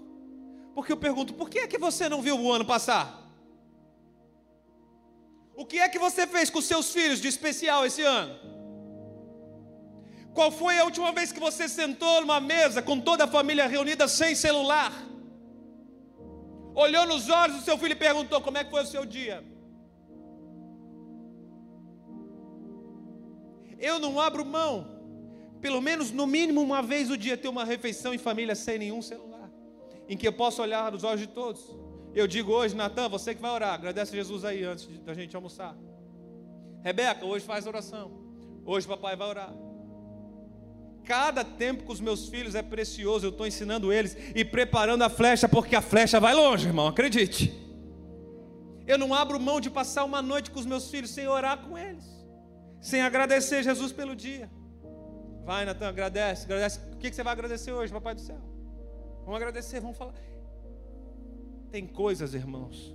Porque 0.76 0.92
eu 0.92 0.98
pergunto, 0.98 1.34
por 1.34 1.50
que 1.50 1.60
é 1.60 1.68
que 1.68 1.78
você 1.78 2.10
não 2.10 2.22
viu 2.22 2.38
o 2.38 2.52
ano 2.52 2.66
passar? 2.66 3.21
O 5.56 5.66
que 5.66 5.80
é 5.80 5.90
que 5.90 6.00
você 6.00 6.26
fez 6.26 6.50
com 6.50 6.62
seus 6.62 6.92
filhos 6.92 7.20
de 7.20 7.28
especial 7.28 7.86
esse 7.86 8.02
ano? 8.02 8.40
Qual 10.34 10.50
foi 10.52 10.78
a 10.80 10.86
última 10.86 11.12
vez 11.12 11.32
que 11.32 11.40
você 11.40 11.68
sentou 11.68 12.22
numa 12.22 12.40
mesa 12.40 12.82
com 12.82 13.00
toda 13.00 13.26
a 13.26 13.28
família 13.28 13.68
reunida 13.68 14.08
sem 14.08 14.34
celular? 14.34 14.94
Olhou 16.74 17.06
nos 17.06 17.30
olhos 17.30 17.58
do 17.58 17.64
seu 17.64 17.78
filho 17.78 17.92
e 17.92 17.96
perguntou: 17.96 18.40
Como 18.40 18.58
é 18.58 18.64
que 18.64 18.72
foi 18.72 18.84
o 18.84 18.88
seu 18.88 19.06
dia? 19.06 19.44
Eu 23.78 24.00
não 24.00 24.20
abro 24.22 24.46
mão, 24.46 24.88
pelo 25.60 25.82
menos 25.82 26.12
no 26.12 26.26
mínimo 26.26 26.62
uma 26.62 26.82
vez 26.82 27.10
o 27.10 27.18
dia, 27.18 27.36
ter 27.36 27.50
uma 27.50 27.66
refeição 27.66 28.14
em 28.14 28.18
família 28.18 28.56
sem 28.56 28.78
nenhum 28.78 29.02
celular, 29.02 29.50
em 30.08 30.16
que 30.16 30.28
eu 30.28 30.32
possa 30.32 30.62
olhar 30.62 30.92
nos 30.92 31.04
olhos 31.04 31.20
de 31.20 31.28
todos. 31.28 31.76
Eu 32.14 32.28
digo 32.28 32.52
hoje, 32.52 32.76
Natan, 32.76 33.08
você 33.08 33.34
que 33.34 33.42
vai 33.42 33.52
orar, 33.52 33.74
agradece 33.74 34.12
a 34.12 34.16
Jesus 34.16 34.44
aí 34.44 34.64
antes 34.64 34.88
da 35.00 35.14
gente 35.14 35.36
almoçar. 35.36 35.76
Rebeca, 36.84 37.26
hoje 37.26 37.46
faz 37.46 37.66
oração. 37.66 38.12
Hoje 38.66 38.88
papai 38.88 39.16
vai 39.16 39.30
orar. 39.30 39.54
Cada 41.06 41.44
tempo 41.44 41.84
com 41.84 41.94
os 41.94 42.00
meus 42.00 42.28
filhos 42.28 42.54
é 42.54 42.62
precioso, 42.62 43.26
eu 43.26 43.32
estou 43.32 43.48
ensinando 43.48 43.92
eles 43.92 44.16
e 44.36 44.46
preparando 44.46 45.04
a 45.04 45.10
flecha, 45.10 45.48
porque 45.48 45.76
a 45.76 45.82
flecha 45.82 46.20
vai 46.20 46.34
longe, 46.34 46.68
irmão, 46.68 46.88
acredite. 46.88 47.58
Eu 48.86 48.98
não 48.98 49.14
abro 49.14 49.40
mão 49.40 49.60
de 49.60 49.70
passar 49.70 50.04
uma 50.04 50.22
noite 50.22 50.52
com 50.52 50.60
os 50.60 50.66
meus 50.66 50.92
filhos 50.92 51.10
sem 51.12 51.28
orar 51.28 51.58
com 51.60 51.78
eles, 51.78 52.06
sem 52.80 53.02
agradecer 53.02 53.64
Jesus 53.64 53.92
pelo 53.92 54.16
dia. 54.16 54.52
Vai, 55.44 55.66
Natan, 55.66 55.88
agradece, 55.88 56.46
agradece. 56.46 56.80
O 56.94 56.98
que 56.98 57.12
você 57.12 57.24
vai 57.24 57.34
agradecer 57.34 57.72
hoje, 57.72 57.92
Papai 57.92 58.14
do 58.14 58.22
céu? 58.22 58.40
Vamos 59.22 59.36
agradecer, 59.36 59.80
vamos 59.80 59.98
falar. 59.98 60.14
Tem 61.72 61.88
coisas, 61.88 62.34
irmãos, 62.34 62.94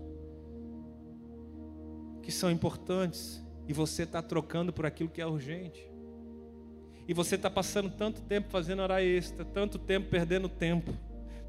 que 2.22 2.30
são 2.30 2.50
importantes 2.50 3.42
e 3.66 3.72
você 3.72 4.02
está 4.02 4.20
trocando 4.20 4.70
por 4.72 4.84
aquilo 4.84 5.08
que 5.08 5.20
é 5.20 5.26
urgente. 5.26 5.90
E 7.08 7.14
você 7.14 7.36
está 7.36 7.48
passando 7.48 7.88
tanto 7.88 8.20
tempo 8.20 8.50
fazendo 8.50 8.82
hora 8.82 9.02
extra, 9.02 9.44
tanto 9.44 9.78
tempo 9.78 10.10
perdendo 10.10 10.48
tempo, 10.48 10.92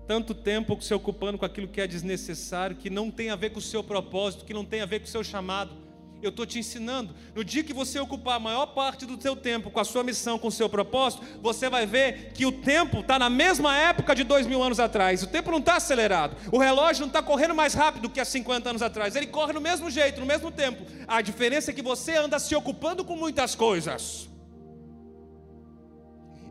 tanto 0.08 0.34
tempo 0.34 0.82
se 0.82 0.94
ocupando 0.94 1.38
com 1.38 1.46
aquilo 1.46 1.68
que 1.68 1.82
é 1.82 1.88
desnecessário, 1.88 2.78
que 2.78 2.90
não 2.90 3.12
tem 3.12 3.30
a 3.30 3.36
ver 3.36 3.50
com 3.50 3.60
o 3.60 3.62
seu 3.62 3.84
propósito, 3.84 4.46
que 4.46 4.54
não 4.54 4.63
tem 4.63 4.80
a 4.80 4.86
ver 4.86 5.00
com 5.00 5.06
o 5.06 5.10
seu 5.10 5.24
chamado. 5.24 5.87
Eu 6.22 6.30
estou 6.30 6.46
te 6.46 6.58
ensinando. 6.58 7.14
No 7.36 7.44
dia 7.44 7.64
que 7.64 7.74
você 7.74 8.00
ocupar 8.00 8.38
a 8.38 8.40
maior 8.40 8.68
parte 8.68 9.06
do 9.06 9.22
seu 9.22 9.36
tempo 9.36 9.70
com 9.70 9.80
a 9.80 9.86
sua 9.86 10.04
missão, 10.04 10.40
com 10.40 10.48
o 10.48 10.52
seu 10.52 10.68
propósito, 10.68 11.24
você 11.42 11.70
vai 11.70 11.86
ver 11.86 12.32
que 12.34 12.46
o 12.46 12.52
tempo 12.52 13.02
está 13.02 13.20
na 13.20 13.30
mesma 13.30 13.78
época 13.78 14.16
de 14.16 14.24
dois 14.24 14.48
mil 14.48 14.64
anos 14.64 14.80
atrás. 14.80 15.22
O 15.22 15.28
tempo 15.28 15.52
não 15.52 15.60
está 15.60 15.76
acelerado. 15.76 16.36
O 16.52 16.58
relógio 16.58 17.02
não 17.02 17.08
está 17.08 17.22
correndo 17.22 17.54
mais 17.54 17.76
rápido 17.76 18.10
que 18.10 18.20
há 18.20 18.26
50 18.26 18.70
anos 18.70 18.82
atrás. 18.82 19.16
Ele 19.16 19.28
corre 19.28 19.54
no 19.54 19.62
mesmo 19.62 19.92
jeito, 19.92 20.20
no 20.20 20.26
mesmo 20.26 20.52
tempo. 20.52 20.84
A 21.08 21.22
diferença 21.22 21.70
é 21.70 21.74
que 21.74 21.84
você 21.84 22.16
anda 22.18 22.40
se 22.40 22.56
ocupando 22.56 23.06
com 23.06 23.16
muitas 23.16 23.54
coisas. 23.54 24.28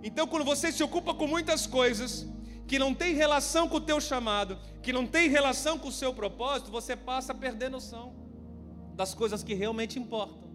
Então, 0.01 0.29
quando 0.29 0.45
você 0.45 0.71
se 0.71 0.85
ocupa 0.85 1.13
com 1.13 1.27
muitas 1.27 1.67
coisas 1.67 2.25
que 2.69 2.79
não 2.79 2.95
tem 2.95 3.15
relação 3.15 3.69
com 3.69 3.79
o 3.79 3.81
teu 3.81 4.01
chamado, 4.01 4.57
que 4.81 4.93
não 4.93 5.05
tem 5.05 5.29
relação 5.29 5.77
com 5.77 5.89
o 5.89 5.93
seu 5.93 6.15
propósito, 6.15 6.71
você 6.71 6.95
passa 6.95 7.33
a 7.33 7.35
perder 7.35 7.69
noção 7.69 8.26
das 8.97 9.15
coisas 9.15 9.45
que 9.45 9.55
realmente 9.55 9.99
importam. 9.99 10.47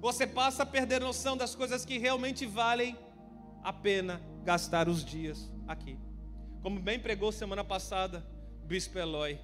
Você 0.00 0.26
passa 0.26 0.64
a 0.64 0.66
perder 0.66 1.00
noção 1.00 1.36
das 1.36 1.54
coisas 1.54 1.84
que 1.84 1.96
realmente 1.96 2.44
valem 2.44 2.98
a 3.62 3.72
pena 3.72 4.20
gastar 4.44 4.88
os 4.88 5.02
dias 5.02 5.50
aqui. 5.66 5.98
Como 6.60 6.78
bem 6.78 6.98
pregou 6.98 7.32
semana 7.32 7.64
passada 7.64 8.26
o 8.62 8.66
Bispo 8.66 8.98
Eloy, 8.98 9.38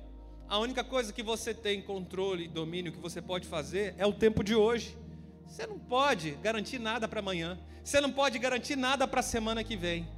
a 0.49 0.59
única 0.59 0.83
coisa 0.83 1.13
que 1.13 1.23
você 1.23 1.55
tem 1.55 1.81
controle 1.81 2.45
e 2.45 2.49
domínio 2.49 2.93
que 2.93 2.99
você 2.99 3.23
pode 3.23 3.47
fazer 3.47 3.95
é 3.97 4.05
o 4.05 4.13
tempo 4.13 4.43
de 4.43 4.55
hoje. 4.55 4.99
Você 5.47 5.67
não 5.67 5.79
pode 5.79 6.33
garantir 6.43 6.79
nada 6.79 7.07
para 7.07 7.21
amanhã. 7.21 7.59
Você 7.85 8.01
não 8.01 8.13
pode 8.13 8.39
garantir 8.39 8.77
nada 8.77 9.07
para 9.07 9.21
a 9.21 9.23
semana 9.23 9.63
que 9.65 9.77
vem. 9.77 10.09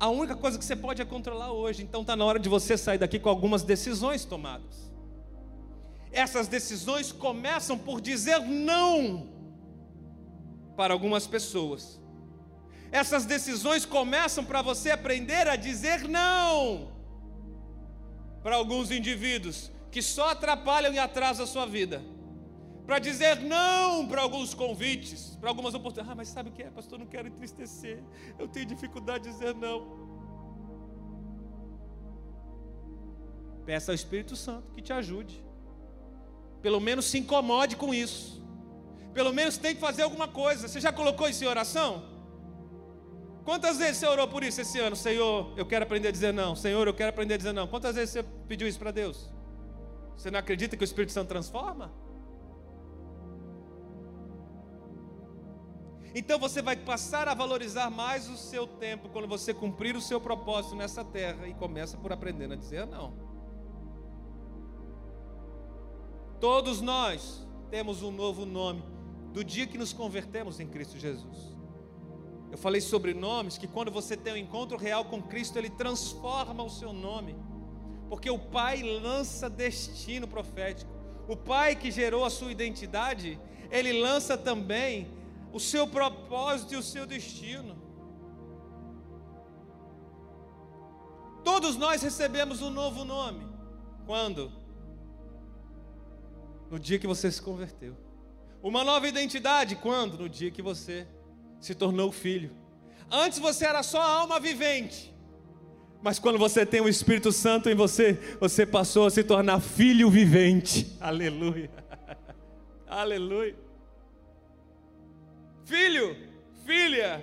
A 0.00 0.08
única 0.08 0.34
coisa 0.34 0.58
que 0.58 0.64
você 0.64 0.74
pode 0.74 1.00
é 1.00 1.04
controlar 1.04 1.52
hoje. 1.52 1.82
Então 1.82 2.00
está 2.00 2.16
na 2.16 2.24
hora 2.24 2.38
de 2.38 2.48
você 2.48 2.76
sair 2.76 2.98
daqui 2.98 3.18
com 3.18 3.28
algumas 3.28 3.62
decisões 3.62 4.24
tomadas. 4.24 4.91
Essas 6.12 6.46
decisões 6.46 7.10
começam 7.10 7.78
por 7.78 8.00
dizer 8.00 8.40
não 8.40 9.30
para 10.76 10.92
algumas 10.92 11.26
pessoas. 11.26 12.00
Essas 12.90 13.24
decisões 13.24 13.86
começam 13.86 14.44
para 14.44 14.60
você 14.60 14.90
aprender 14.90 15.48
a 15.48 15.56
dizer 15.56 16.06
não 16.06 16.92
para 18.42 18.56
alguns 18.56 18.90
indivíduos 18.90 19.70
que 19.90 20.02
só 20.02 20.30
atrapalham 20.30 20.92
e 20.92 20.98
atrasam 20.98 21.44
a 21.44 21.48
sua 21.48 21.64
vida. 21.64 22.02
Para 22.84 22.98
dizer 22.98 23.40
não 23.40 24.06
para 24.08 24.20
alguns 24.20 24.52
convites, 24.52 25.36
para 25.40 25.48
algumas 25.48 25.72
oportunidades. 25.72 26.12
Ah, 26.12 26.14
mas 26.14 26.28
sabe 26.28 26.50
o 26.50 26.52
que 26.52 26.62
é, 26.62 26.70
pastor? 26.70 26.98
Não 26.98 27.06
quero 27.06 27.28
entristecer. 27.28 28.02
Eu 28.38 28.48
tenho 28.48 28.66
dificuldade 28.66 29.24
de 29.24 29.30
dizer 29.30 29.54
não. 29.54 30.02
Peça 33.64 33.92
ao 33.92 33.94
Espírito 33.94 34.34
Santo 34.34 34.72
que 34.72 34.82
te 34.82 34.92
ajude. 34.92 35.42
Pelo 36.62 36.80
menos 36.80 37.06
se 37.06 37.18
incomode 37.18 37.76
com 37.76 37.92
isso. 37.92 38.42
Pelo 39.12 39.32
menos 39.32 39.58
tem 39.58 39.74
que 39.74 39.80
fazer 39.80 40.02
alguma 40.02 40.28
coisa. 40.28 40.68
Você 40.68 40.80
já 40.80 40.92
colocou 40.92 41.28
isso 41.28 41.44
em 41.44 41.46
oração? 41.46 42.10
Quantas 43.44 43.78
vezes 43.78 43.96
você 43.98 44.06
orou 44.06 44.28
por 44.28 44.44
isso 44.44 44.60
esse 44.60 44.78
ano? 44.78 44.94
Senhor, 44.94 45.52
eu 45.56 45.66
quero 45.66 45.82
aprender 45.84 46.08
a 46.08 46.12
dizer 46.12 46.32
não. 46.32 46.54
Senhor, 46.54 46.86
eu 46.86 46.94
quero 46.94 47.10
aprender 47.10 47.34
a 47.34 47.36
dizer 47.36 47.52
não. 47.52 47.66
Quantas 47.66 47.96
vezes 47.96 48.10
você 48.10 48.22
pediu 48.22 48.68
isso 48.68 48.78
para 48.78 48.92
Deus? 48.92 49.28
Você 50.16 50.30
não 50.30 50.38
acredita 50.38 50.76
que 50.76 50.84
o 50.84 50.86
Espírito 50.90 51.12
Santo 51.12 51.28
transforma? 51.28 51.92
Então 56.14 56.38
você 56.38 56.60
vai 56.60 56.76
passar 56.76 57.26
a 57.26 57.34
valorizar 57.34 57.90
mais 57.90 58.28
o 58.28 58.36
seu 58.36 58.66
tempo 58.66 59.08
quando 59.08 59.26
você 59.26 59.52
cumprir 59.52 59.96
o 59.96 60.00
seu 60.00 60.20
propósito 60.20 60.76
nessa 60.76 61.02
terra 61.04 61.48
e 61.48 61.54
começa 61.54 61.96
por 61.96 62.12
aprender 62.12 62.52
a 62.52 62.56
dizer 62.56 62.86
não. 62.86 63.31
Todos 66.42 66.80
nós 66.80 67.46
temos 67.70 68.02
um 68.02 68.10
novo 68.10 68.44
nome 68.44 68.82
do 69.32 69.44
dia 69.44 69.64
que 69.64 69.78
nos 69.78 69.92
convertemos 69.92 70.58
em 70.58 70.66
Cristo 70.66 70.98
Jesus. 70.98 71.56
Eu 72.50 72.58
falei 72.58 72.80
sobre 72.80 73.14
nomes 73.14 73.56
que 73.56 73.68
quando 73.68 73.92
você 73.92 74.16
tem 74.16 74.32
um 74.32 74.36
encontro 74.36 74.76
real 74.76 75.04
com 75.04 75.22
Cristo, 75.22 75.56
ele 75.56 75.70
transforma 75.70 76.64
o 76.64 76.68
seu 76.68 76.92
nome. 76.92 77.36
Porque 78.08 78.28
o 78.28 78.40
Pai 78.40 78.82
lança 78.82 79.48
destino 79.48 80.26
profético. 80.26 80.90
O 81.28 81.36
Pai 81.36 81.76
que 81.76 81.92
gerou 81.92 82.24
a 82.24 82.30
sua 82.30 82.50
identidade, 82.50 83.38
ele 83.70 83.92
lança 83.92 84.36
também 84.36 85.12
o 85.52 85.60
seu 85.60 85.86
propósito 85.86 86.74
e 86.74 86.76
o 86.76 86.82
seu 86.82 87.06
destino. 87.06 87.76
Todos 91.44 91.76
nós 91.76 92.02
recebemos 92.02 92.60
um 92.60 92.70
novo 92.70 93.04
nome. 93.04 93.46
Quando? 94.04 94.60
No 96.72 96.78
dia 96.78 96.98
que 96.98 97.06
você 97.06 97.30
se 97.30 97.42
converteu. 97.42 97.94
Uma 98.62 98.82
nova 98.82 99.06
identidade, 99.06 99.76
quando? 99.76 100.16
No 100.16 100.26
dia 100.26 100.50
que 100.50 100.62
você 100.62 101.06
se 101.60 101.74
tornou 101.74 102.10
filho. 102.10 102.50
Antes 103.10 103.38
você 103.38 103.66
era 103.66 103.82
só 103.82 104.00
alma 104.00 104.40
vivente. 104.40 105.14
Mas 106.00 106.18
quando 106.18 106.38
você 106.38 106.64
tem 106.64 106.80
o 106.80 106.88
Espírito 106.88 107.30
Santo 107.30 107.68
em 107.68 107.74
você, 107.74 108.14
você 108.40 108.64
passou 108.64 109.04
a 109.04 109.10
se 109.10 109.22
tornar 109.22 109.60
filho 109.60 110.08
vivente. 110.08 110.96
Aleluia. 110.98 111.70
Aleluia. 112.88 113.54
Filho, 115.66 116.16
filha, 116.64 117.22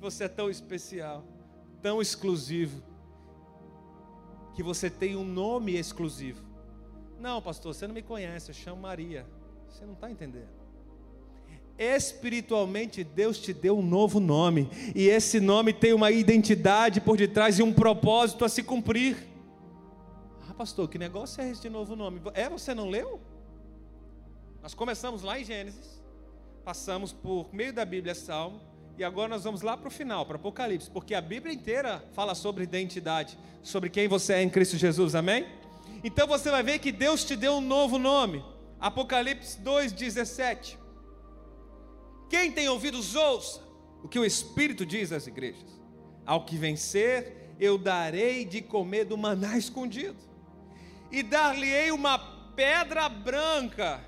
você 0.00 0.24
é 0.24 0.28
tão 0.28 0.48
especial, 0.48 1.26
tão 1.82 2.00
exclusivo, 2.00 2.82
que 4.54 4.62
você 4.62 4.88
tem 4.88 5.14
um 5.14 5.24
nome 5.24 5.76
exclusivo. 5.76 6.51
Não, 7.22 7.40
pastor, 7.40 7.72
você 7.72 7.86
não 7.86 7.94
me 7.94 8.02
conhece, 8.02 8.50
eu 8.50 8.54
chamo 8.54 8.82
Maria. 8.82 9.24
Você 9.68 9.86
não 9.86 9.92
está 9.92 10.10
entendendo. 10.10 10.48
Espiritualmente, 11.78 13.04
Deus 13.04 13.38
te 13.38 13.52
deu 13.52 13.78
um 13.78 13.82
novo 13.82 14.18
nome, 14.18 14.68
e 14.92 15.08
esse 15.08 15.38
nome 15.38 15.72
tem 15.72 15.92
uma 15.92 16.10
identidade 16.10 17.00
por 17.00 17.16
detrás 17.16 17.60
e 17.60 17.62
um 17.62 17.72
propósito 17.72 18.44
a 18.44 18.48
se 18.48 18.64
cumprir. 18.64 19.16
Ah, 20.48 20.52
pastor, 20.52 20.88
que 20.88 20.98
negócio 20.98 21.40
é 21.40 21.48
esse 21.48 21.62
de 21.62 21.70
novo 21.70 21.94
nome? 21.94 22.20
É, 22.34 22.48
você 22.48 22.74
não 22.74 22.90
leu? 22.90 23.20
Nós 24.60 24.74
começamos 24.74 25.22
lá 25.22 25.38
em 25.38 25.44
Gênesis, 25.44 26.02
passamos 26.64 27.12
por 27.12 27.54
meio 27.54 27.72
da 27.72 27.84
Bíblia 27.84 28.16
Salmo, 28.16 28.60
e 28.98 29.04
agora 29.04 29.28
nós 29.28 29.44
vamos 29.44 29.62
lá 29.62 29.76
para 29.76 29.86
o 29.86 29.92
final, 29.92 30.26
para 30.26 30.36
Apocalipse, 30.36 30.90
porque 30.90 31.14
a 31.14 31.20
Bíblia 31.20 31.54
inteira 31.54 32.04
fala 32.14 32.34
sobre 32.34 32.64
identidade, 32.64 33.38
sobre 33.62 33.88
quem 33.88 34.08
você 34.08 34.34
é 34.34 34.42
em 34.42 34.50
Cristo 34.50 34.76
Jesus, 34.76 35.14
amém? 35.14 35.61
Então 36.04 36.26
você 36.26 36.50
vai 36.50 36.62
ver 36.62 36.78
que 36.78 36.90
Deus 36.90 37.24
te 37.24 37.36
deu 37.36 37.54
um 37.54 37.60
novo 37.60 37.98
nome. 37.98 38.44
Apocalipse 38.80 39.60
2,17. 39.60 40.76
Quem 42.28 42.50
tem 42.50 42.68
ouvidos, 42.68 43.14
ouça 43.14 43.60
o 44.02 44.08
que 44.08 44.18
o 44.18 44.24
Espírito 44.24 44.84
diz 44.84 45.12
às 45.12 45.26
igrejas. 45.26 45.80
Ao 46.26 46.44
que 46.44 46.56
vencer, 46.56 47.54
eu 47.60 47.78
darei 47.78 48.44
de 48.44 48.60
comer 48.60 49.04
do 49.04 49.16
maná 49.16 49.56
escondido, 49.56 50.16
e 51.10 51.22
dar-lhe-ei 51.22 51.92
uma 51.92 52.18
pedra 52.56 53.08
branca. 53.08 54.04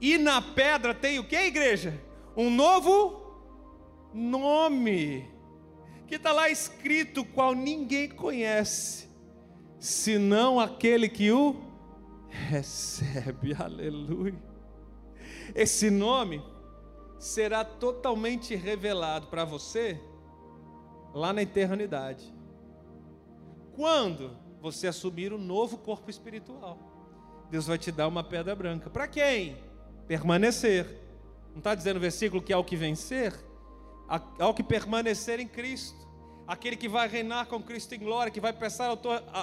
E 0.00 0.18
na 0.18 0.40
pedra 0.40 0.94
tem 0.94 1.18
o 1.18 1.24
que, 1.24 1.36
igreja? 1.36 2.00
Um 2.36 2.50
novo 2.50 3.38
nome, 4.12 5.28
que 6.06 6.16
está 6.16 6.32
lá 6.32 6.48
escrito, 6.48 7.24
qual 7.24 7.54
ninguém 7.54 8.08
conhece 8.08 9.07
senão 9.78 10.58
aquele 10.58 11.08
que 11.08 11.30
o 11.30 11.56
recebe. 12.28 13.54
Aleluia. 13.58 14.34
Esse 15.54 15.90
nome 15.90 16.42
será 17.18 17.64
totalmente 17.64 18.54
revelado 18.54 19.26
para 19.28 19.44
você 19.44 20.00
lá 21.14 21.32
na 21.32 21.42
eternidade. 21.42 22.32
Quando 23.74 24.36
você 24.60 24.88
assumir 24.88 25.32
o 25.32 25.36
um 25.36 25.40
novo 25.40 25.78
corpo 25.78 26.10
espiritual, 26.10 26.78
Deus 27.50 27.66
vai 27.66 27.78
te 27.78 27.90
dar 27.90 28.08
uma 28.08 28.22
pedra 28.22 28.54
branca. 28.54 28.90
Para 28.90 29.08
quem? 29.08 29.56
Permanecer. 30.06 30.86
Não 31.50 31.58
está 31.58 31.74
dizendo 31.74 31.96
o 31.96 32.00
versículo 32.00 32.42
que 32.42 32.52
ao 32.52 32.64
que 32.64 32.76
vencer, 32.76 33.34
ao 34.38 34.52
que 34.52 34.62
permanecer 34.62 35.40
em 35.40 35.48
Cristo 35.48 36.07
aquele 36.48 36.76
que 36.76 36.88
vai 36.88 37.06
reinar 37.06 37.46
com 37.46 37.62
Cristo 37.62 37.94
em 37.94 37.98
glória, 37.98 38.32
que 38.32 38.40
vai 38.40 38.54
passar 38.54 38.98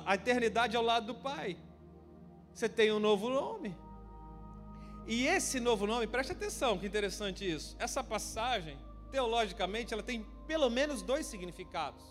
a 0.05 0.15
eternidade 0.15 0.75
ao 0.75 0.83
lado 0.83 1.05
do 1.05 1.15
Pai. 1.15 1.55
Você 2.51 2.67
tem 2.67 2.91
um 2.91 2.99
novo 2.99 3.29
nome. 3.29 3.77
E 5.05 5.27
esse 5.27 5.59
novo 5.59 5.85
nome, 5.85 6.07
preste 6.07 6.31
atenção, 6.31 6.79
que 6.79 6.87
interessante 6.87 7.47
isso. 7.47 7.75
Essa 7.77 8.03
passagem, 8.03 8.75
teologicamente, 9.11 9.93
ela 9.93 10.01
tem 10.01 10.25
pelo 10.47 10.67
menos 10.67 11.03
dois 11.03 11.27
significados. 11.27 12.03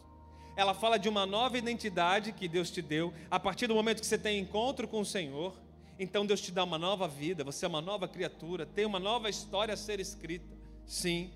Ela 0.57 0.73
fala 0.73 0.97
de 0.97 1.09
uma 1.09 1.27
nova 1.27 1.59
identidade 1.59 2.31
que 2.31 2.47
Deus 2.47 2.71
te 2.71 2.81
deu 2.81 3.13
a 3.29 3.41
partir 3.41 3.67
do 3.67 3.75
momento 3.75 4.01
que 4.01 4.07
você 4.07 4.17
tem 4.17 4.39
encontro 4.39 4.87
com 4.87 5.01
o 5.01 5.05
Senhor. 5.05 5.53
Então 5.99 6.25
Deus 6.25 6.41
te 6.41 6.53
dá 6.53 6.63
uma 6.63 6.79
nova 6.79 7.09
vida, 7.09 7.43
você 7.43 7.65
é 7.65 7.69
uma 7.69 7.81
nova 7.81 8.07
criatura, 8.07 8.65
tem 8.65 8.87
uma 8.87 9.01
nova 9.01 9.29
história 9.29 9.75
a 9.75 9.77
ser 9.77 9.99
escrita. 9.99 10.57
Sim. 10.87 11.33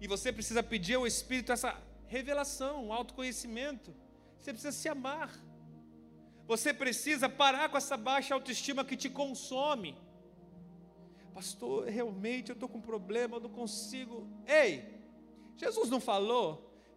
E 0.00 0.06
você 0.06 0.32
precisa 0.32 0.62
pedir 0.62 0.94
ao 0.94 1.06
Espírito 1.06 1.50
essa 1.50 1.76
revelação, 2.16 2.92
autoconhecimento. 2.92 3.94
Você 4.38 4.52
precisa 4.52 4.72
se 4.80 4.88
amar. 4.96 5.30
Você 6.46 6.70
precisa 6.82 7.26
parar 7.26 7.70
com 7.70 7.78
essa 7.78 7.96
baixa 7.96 8.34
autoestima 8.34 8.84
que 8.84 8.96
te 9.02 9.08
consome. 9.08 9.96
Pastor, 11.32 11.88
realmente 11.88 12.50
eu 12.50 12.54
estou 12.54 12.68
com 12.68 12.78
um 12.78 12.88
problema, 12.92 13.36
eu 13.36 13.40
não 13.40 13.48
consigo. 13.48 14.28
Ei, 14.46 14.70
Jesus 15.56 15.88
não 15.88 16.00
falou 16.00 16.46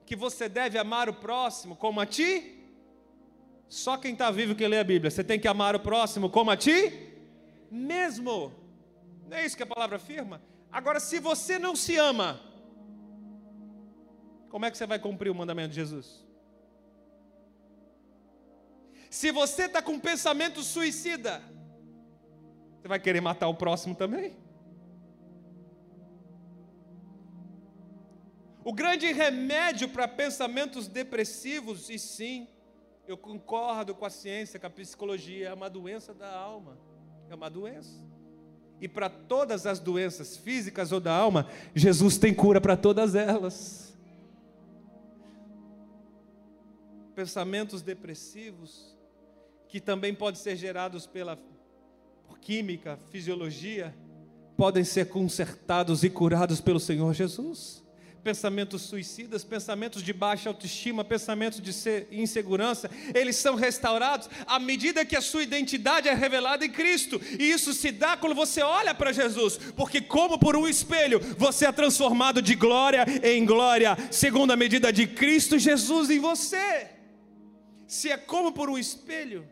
que 0.06 0.16
você 0.18 0.50
deve 0.50 0.78
amar 0.78 1.08
o 1.08 1.14
próximo 1.14 1.78
como 1.78 2.02
a 2.02 2.06
ti? 2.06 2.30
Só 3.70 3.96
quem 3.98 4.12
está 4.14 4.30
vivo 4.30 4.54
que 4.54 4.68
lê 4.68 4.80
a 4.80 4.84
Bíblia. 4.84 5.10
Você 5.10 5.24
tem 5.24 5.40
que 5.40 5.48
amar 5.48 5.76
o 5.76 5.80
próximo 5.80 6.30
como 6.30 6.52
a 6.52 6.58
ti? 6.58 6.80
Mesmo. 7.72 8.52
Não 9.30 9.38
é 9.38 9.46
isso 9.46 9.56
que 9.56 9.64
a 9.64 9.74
palavra 9.76 9.96
afirma? 9.96 10.42
Agora, 10.70 11.00
se 11.00 11.20
você 11.20 11.58
não 11.58 11.74
se 11.74 11.96
ama, 11.96 12.30
como 14.56 14.66
é 14.66 14.72
que 14.72 14.78
você 14.78 14.88
vai 14.88 14.98
cumprir 14.98 15.30
o 15.30 15.36
mandamento 15.36 15.72
de 15.72 15.76
Jesus? 15.76 16.26
Se 19.10 19.30
você 19.30 19.64
está 19.64 19.82
com 19.82 20.00
pensamento 20.00 20.64
suicida, 20.64 21.44
você 22.80 22.88
vai 22.88 22.98
querer 22.98 23.20
matar 23.20 23.50
o 23.50 23.54
próximo 23.54 23.94
também? 23.96 24.34
O 28.64 28.72
grande 28.72 29.12
remédio 29.12 29.90
para 29.90 30.08
pensamentos 30.08 30.88
depressivos, 30.88 31.90
e 31.90 32.00
sim, 32.00 32.48
eu 33.06 33.18
concordo 33.18 33.94
com 33.94 34.06
a 34.06 34.10
ciência, 34.10 34.58
com 34.58 34.68
a 34.68 34.70
psicologia, 34.70 35.50
é 35.50 35.54
uma 35.54 35.70
doença 35.70 36.14
da 36.14 36.34
alma. 36.34 36.78
É 37.30 37.36
uma 37.36 37.50
doença. 37.50 38.02
E 38.80 38.88
para 38.88 39.10
todas 39.10 39.66
as 39.66 39.82
doenças 39.82 40.38
físicas 40.38 40.94
ou 40.94 41.02
da 41.02 41.14
alma, 41.14 41.46
Jesus 41.76 42.18
tem 42.18 42.34
cura 42.34 42.62
para 42.62 42.78
todas 42.78 43.16
elas. 43.16 43.85
Pensamentos 47.16 47.82
depressivos, 47.82 48.96
que 49.68 49.80
também 49.80 50.14
podem 50.14 50.40
ser 50.40 50.56
gerados 50.56 51.08
pela 51.08 51.40
química, 52.42 53.00
fisiologia, 53.10 53.96
podem 54.58 54.84
ser 54.84 55.10
consertados 55.10 56.04
e 56.04 56.10
curados 56.10 56.62
pelo 56.62 56.80
Senhor 56.80 57.14
Jesus 57.14 57.86
pensamentos 58.26 58.82
suicidas, 58.82 59.44
pensamentos 59.44 60.02
de 60.02 60.12
baixa 60.12 60.50
autoestima, 60.50 61.06
pensamentos 61.06 61.62
de 61.62 61.72
insegurança, 62.12 62.90
eles 63.14 63.36
são 63.36 63.54
restaurados 63.54 64.28
à 64.48 64.58
medida 64.58 65.06
que 65.06 65.16
a 65.16 65.22
sua 65.22 65.44
identidade 65.44 66.10
é 66.10 66.14
revelada 66.16 66.66
em 66.66 66.72
Cristo. 66.72 67.22
E 67.38 67.52
isso 67.52 67.72
se 67.72 67.92
dá 67.92 68.18
quando 68.18 68.34
você 68.34 68.64
olha 68.64 68.96
para 68.96 69.12
Jesus, 69.12 69.60
porque 69.76 70.02
como 70.02 70.40
por 70.40 70.56
um 70.56 70.68
espelho, 70.68 71.20
você 71.38 71.68
é 71.68 71.72
transformado 71.72 72.42
de 72.42 72.56
glória 72.56 73.06
em 73.22 73.46
glória, 73.46 73.96
segundo 74.10 74.50
a 74.50 74.58
medida 74.58 74.92
de 74.92 75.06
Cristo 75.06 75.60
Jesus 75.60 76.10
em 76.10 76.18
você. 76.18 76.95
Se 77.88 78.12
é 78.12 78.18
como 78.18 78.52
por 78.52 78.70
um 78.70 78.78
espelho, 78.78 79.48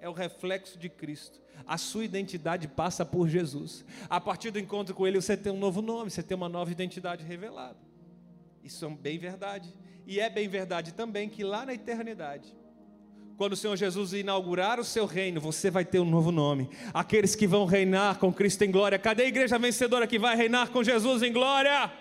é 0.00 0.08
o 0.08 0.12
reflexo 0.12 0.78
de 0.78 0.88
Cristo. 0.88 1.40
A 1.66 1.78
sua 1.78 2.04
identidade 2.04 2.68
passa 2.68 3.04
por 3.04 3.28
Jesus. 3.28 3.84
A 4.08 4.20
partir 4.20 4.50
do 4.50 4.58
encontro 4.58 4.94
com 4.94 5.06
Ele, 5.06 5.20
você 5.20 5.36
tem 5.36 5.52
um 5.52 5.58
novo 5.58 5.80
nome, 5.80 6.10
você 6.10 6.22
tem 6.22 6.36
uma 6.36 6.48
nova 6.48 6.70
identidade 6.70 7.24
revelada. 7.24 7.78
Isso 8.62 8.84
é 8.84 8.88
bem 8.90 9.18
verdade. 9.18 9.72
E 10.06 10.20
é 10.20 10.28
bem 10.28 10.48
verdade 10.48 10.92
também 10.92 11.28
que 11.28 11.42
lá 11.42 11.66
na 11.66 11.74
eternidade, 11.74 12.54
quando 13.36 13.52
o 13.52 13.56
Senhor 13.56 13.76
Jesus 13.76 14.12
inaugurar 14.12 14.78
o 14.78 14.84
seu 14.84 15.04
reino, 15.04 15.40
você 15.40 15.70
vai 15.70 15.84
ter 15.84 15.98
um 15.98 16.04
novo 16.04 16.30
nome. 16.30 16.70
Aqueles 16.94 17.34
que 17.34 17.46
vão 17.46 17.66
reinar 17.66 18.18
com 18.18 18.32
Cristo 18.32 18.62
em 18.62 18.70
glória. 18.70 18.98
Cadê 18.98 19.24
a 19.24 19.28
igreja 19.28 19.58
vencedora 19.58 20.06
que 20.06 20.18
vai 20.18 20.36
reinar 20.36 20.70
com 20.70 20.82
Jesus 20.82 21.22
em 21.22 21.32
glória? 21.32 21.92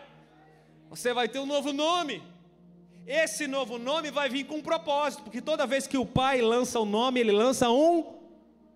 Você 0.89 1.13
vai 1.13 1.27
ter 1.27 1.39
um 1.39 1.45
novo 1.45 1.73
nome. 1.73 2.21
Esse 3.08 3.47
novo 3.47 3.78
nome 3.78 4.10
vai 4.10 4.30
vir 4.30 4.45
com 4.45 4.56
um 4.56 4.62
propósito, 4.62 5.24
porque 5.24 5.41
toda 5.41 5.68
vez 5.68 5.86
que 5.86 5.97
o 5.97 6.06
Pai 6.06 6.41
lança 6.41 6.80
o 6.80 6.86
nome, 6.86 7.20
ele 7.20 7.32
lança 7.32 7.70
um 7.70 8.16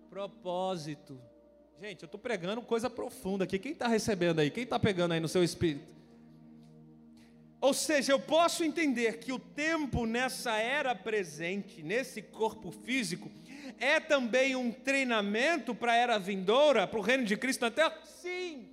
propósito. 0.08 1.20
Gente, 1.80 2.02
eu 2.02 2.06
estou 2.06 2.20
pregando 2.20 2.62
coisa 2.62 2.88
profunda 2.88 3.44
aqui. 3.44 3.58
Quem 3.58 3.72
está 3.72 3.88
recebendo 3.88 4.38
aí? 4.38 4.50
Quem 4.50 4.64
está 4.64 4.78
pegando 4.78 5.12
aí 5.12 5.20
no 5.20 5.28
seu 5.28 5.42
espírito? 5.42 5.88
Ou 7.60 7.74
seja, 7.74 8.12
eu 8.12 8.20
posso 8.20 8.62
entender 8.62 9.18
que 9.18 9.32
o 9.32 9.38
tempo 9.38 10.06
nessa 10.06 10.52
era 10.56 10.94
presente, 10.94 11.82
nesse 11.82 12.22
corpo 12.22 12.70
físico, 12.70 13.30
é 13.78 13.98
também 13.98 14.54
um 14.56 14.70
treinamento 14.70 15.74
para 15.74 15.92
a 15.92 15.96
era 15.96 16.18
vindoura, 16.18 16.86
para 16.86 16.98
o 16.98 17.02
reino 17.02 17.24
de 17.24 17.36
Cristo 17.36 17.62
na 17.62 17.70
terra? 17.70 17.98
Sim. 18.04 18.69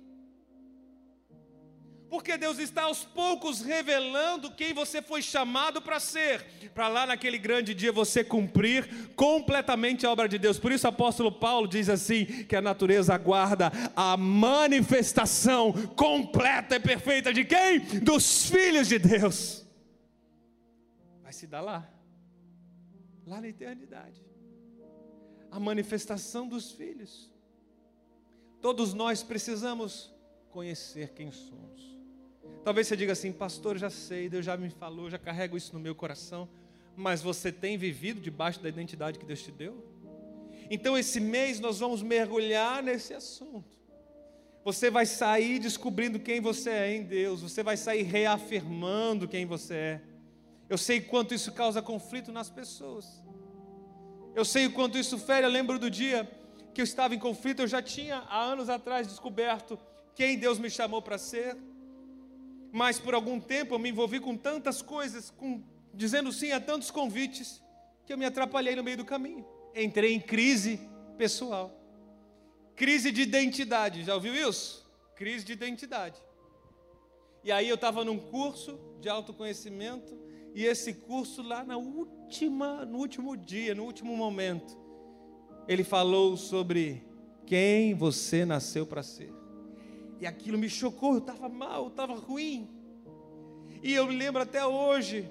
Porque 2.08 2.38
Deus 2.38 2.58
está 2.58 2.84
aos 2.84 3.04
poucos 3.04 3.60
revelando 3.60 4.50
quem 4.50 4.72
você 4.72 5.02
foi 5.02 5.20
chamado 5.20 5.82
para 5.82 6.00
ser, 6.00 6.42
para 6.74 6.88
lá 6.88 7.06
naquele 7.06 7.36
grande 7.36 7.74
dia 7.74 7.92
você 7.92 8.24
cumprir 8.24 9.12
completamente 9.14 10.06
a 10.06 10.10
obra 10.10 10.26
de 10.26 10.38
Deus. 10.38 10.58
Por 10.58 10.72
isso 10.72 10.86
o 10.86 10.90
apóstolo 10.90 11.30
Paulo 11.30 11.68
diz 11.68 11.88
assim: 11.88 12.24
que 12.24 12.56
a 12.56 12.62
natureza 12.62 13.14
aguarda 13.14 13.70
a 13.94 14.16
manifestação 14.16 15.72
completa 15.94 16.76
e 16.76 16.80
perfeita 16.80 17.32
de 17.32 17.44
quem? 17.44 17.80
Dos 18.00 18.48
filhos 18.48 18.88
de 18.88 18.98
Deus. 18.98 19.66
Vai 21.22 21.32
se 21.32 21.46
dar 21.46 21.60
lá, 21.60 21.86
lá 23.26 23.38
na 23.38 23.48
eternidade. 23.48 24.26
A 25.50 25.60
manifestação 25.60 26.48
dos 26.48 26.72
filhos. 26.72 27.30
Todos 28.62 28.94
nós 28.94 29.22
precisamos 29.22 30.12
conhecer 30.50 31.10
quem 31.10 31.30
somos. 31.30 31.97
Talvez 32.68 32.86
você 32.86 32.98
diga 32.98 33.12
assim, 33.12 33.32
pastor, 33.32 33.78
já 33.78 33.88
sei, 33.88 34.28
Deus 34.28 34.44
já 34.44 34.54
me 34.54 34.68
falou, 34.68 35.08
já 35.08 35.16
carrego 35.16 35.56
isso 35.56 35.72
no 35.72 35.80
meu 35.80 35.94
coração, 35.94 36.46
mas 36.94 37.22
você 37.22 37.50
tem 37.50 37.78
vivido 37.78 38.20
debaixo 38.20 38.60
da 38.60 38.68
identidade 38.68 39.18
que 39.18 39.24
Deus 39.24 39.42
te 39.42 39.50
deu? 39.50 39.82
Então, 40.70 40.98
esse 40.98 41.18
mês 41.18 41.60
nós 41.60 41.78
vamos 41.78 42.02
mergulhar 42.02 42.82
nesse 42.82 43.14
assunto. 43.14 43.64
Você 44.66 44.90
vai 44.90 45.06
sair 45.06 45.58
descobrindo 45.58 46.20
quem 46.20 46.42
você 46.42 46.68
é 46.68 46.94
em 46.94 47.04
Deus, 47.04 47.40
você 47.40 47.62
vai 47.62 47.74
sair 47.74 48.02
reafirmando 48.02 49.26
quem 49.26 49.46
você 49.46 49.74
é. 49.74 50.00
Eu 50.68 50.76
sei 50.76 51.00
quanto 51.00 51.32
isso 51.32 51.50
causa 51.52 51.80
conflito 51.80 52.30
nas 52.30 52.50
pessoas. 52.50 53.24
Eu 54.34 54.44
sei 54.44 54.66
o 54.66 54.72
quanto 54.72 54.98
isso 54.98 55.18
fere. 55.18 55.46
Eu 55.46 55.50
lembro 55.50 55.78
do 55.78 55.90
dia 55.90 56.30
que 56.74 56.82
eu 56.82 56.84
estava 56.84 57.14
em 57.14 57.18
conflito, 57.18 57.62
eu 57.62 57.66
já 57.66 57.80
tinha 57.80 58.18
há 58.28 58.42
anos 58.42 58.68
atrás 58.68 59.08
descoberto 59.08 59.78
quem 60.14 60.38
Deus 60.38 60.58
me 60.58 60.68
chamou 60.68 61.00
para 61.00 61.16
ser 61.16 61.56
mas 62.72 62.98
por 62.98 63.14
algum 63.14 63.40
tempo 63.40 63.74
eu 63.74 63.78
me 63.78 63.90
envolvi 63.90 64.20
com 64.20 64.36
tantas 64.36 64.82
coisas, 64.82 65.30
com, 65.30 65.62
dizendo 65.94 66.32
sim 66.32 66.52
a 66.52 66.60
tantos 66.60 66.90
convites, 66.90 67.62
que 68.06 68.12
eu 68.12 68.18
me 68.18 68.24
atrapalhei 68.24 68.74
no 68.74 68.84
meio 68.84 68.96
do 68.96 69.04
caminho. 69.04 69.46
Entrei 69.74 70.14
em 70.14 70.20
crise 70.20 70.80
pessoal. 71.16 71.74
Crise 72.74 73.10
de 73.10 73.22
identidade, 73.22 74.04
já 74.04 74.14
ouviu 74.14 74.34
isso? 74.34 74.88
Crise 75.16 75.44
de 75.44 75.52
identidade. 75.52 76.18
E 77.42 77.50
aí 77.50 77.68
eu 77.68 77.74
estava 77.74 78.04
num 78.04 78.18
curso 78.18 78.78
de 79.00 79.08
autoconhecimento, 79.08 80.16
e 80.54 80.64
esse 80.64 80.92
curso 80.92 81.42
lá 81.42 81.62
na 81.62 81.76
última, 81.76 82.84
no 82.84 82.98
último 82.98 83.36
dia, 83.36 83.74
no 83.74 83.84
último 83.84 84.16
momento, 84.16 84.76
ele 85.66 85.84
falou 85.84 86.36
sobre 86.36 87.04
quem 87.46 87.94
você 87.94 88.44
nasceu 88.44 88.86
para 88.86 89.02
ser. 89.02 89.32
E 90.20 90.26
aquilo 90.26 90.58
me 90.58 90.68
chocou, 90.68 91.12
eu 91.14 91.18
estava 91.18 91.48
mal, 91.48 91.84
eu 91.84 91.88
estava 91.88 92.14
ruim. 92.14 92.68
E 93.82 93.92
eu 93.92 94.06
me 94.08 94.16
lembro 94.16 94.42
até 94.42 94.66
hoje, 94.66 95.30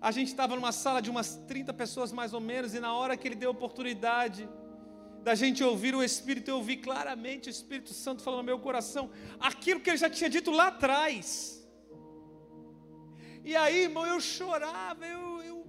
a 0.00 0.10
gente 0.10 0.28
estava 0.28 0.54
numa 0.54 0.72
sala 0.72 1.00
de 1.00 1.10
umas 1.10 1.36
30 1.46 1.72
pessoas 1.72 2.12
mais 2.12 2.34
ou 2.34 2.40
menos, 2.40 2.74
e 2.74 2.80
na 2.80 2.92
hora 2.92 3.16
que 3.16 3.26
ele 3.26 3.34
deu 3.34 3.48
a 3.48 3.52
oportunidade 3.52 4.48
da 5.22 5.34
gente 5.34 5.64
ouvir 5.64 5.94
o 5.94 6.02
Espírito, 6.02 6.50
eu 6.50 6.56
ouvi 6.56 6.76
claramente 6.76 7.48
o 7.48 7.50
Espírito 7.50 7.92
Santo 7.94 8.22
falando 8.22 8.40
no 8.40 8.44
meu 8.44 8.58
coração, 8.58 9.10
aquilo 9.40 9.80
que 9.80 9.90
ele 9.90 9.96
já 9.96 10.10
tinha 10.10 10.28
dito 10.28 10.50
lá 10.50 10.68
atrás. 10.68 11.66
E 13.42 13.56
aí, 13.56 13.84
irmão, 13.84 14.06
eu 14.06 14.20
chorava, 14.20 15.06
eu, 15.06 15.42
eu 15.42 15.66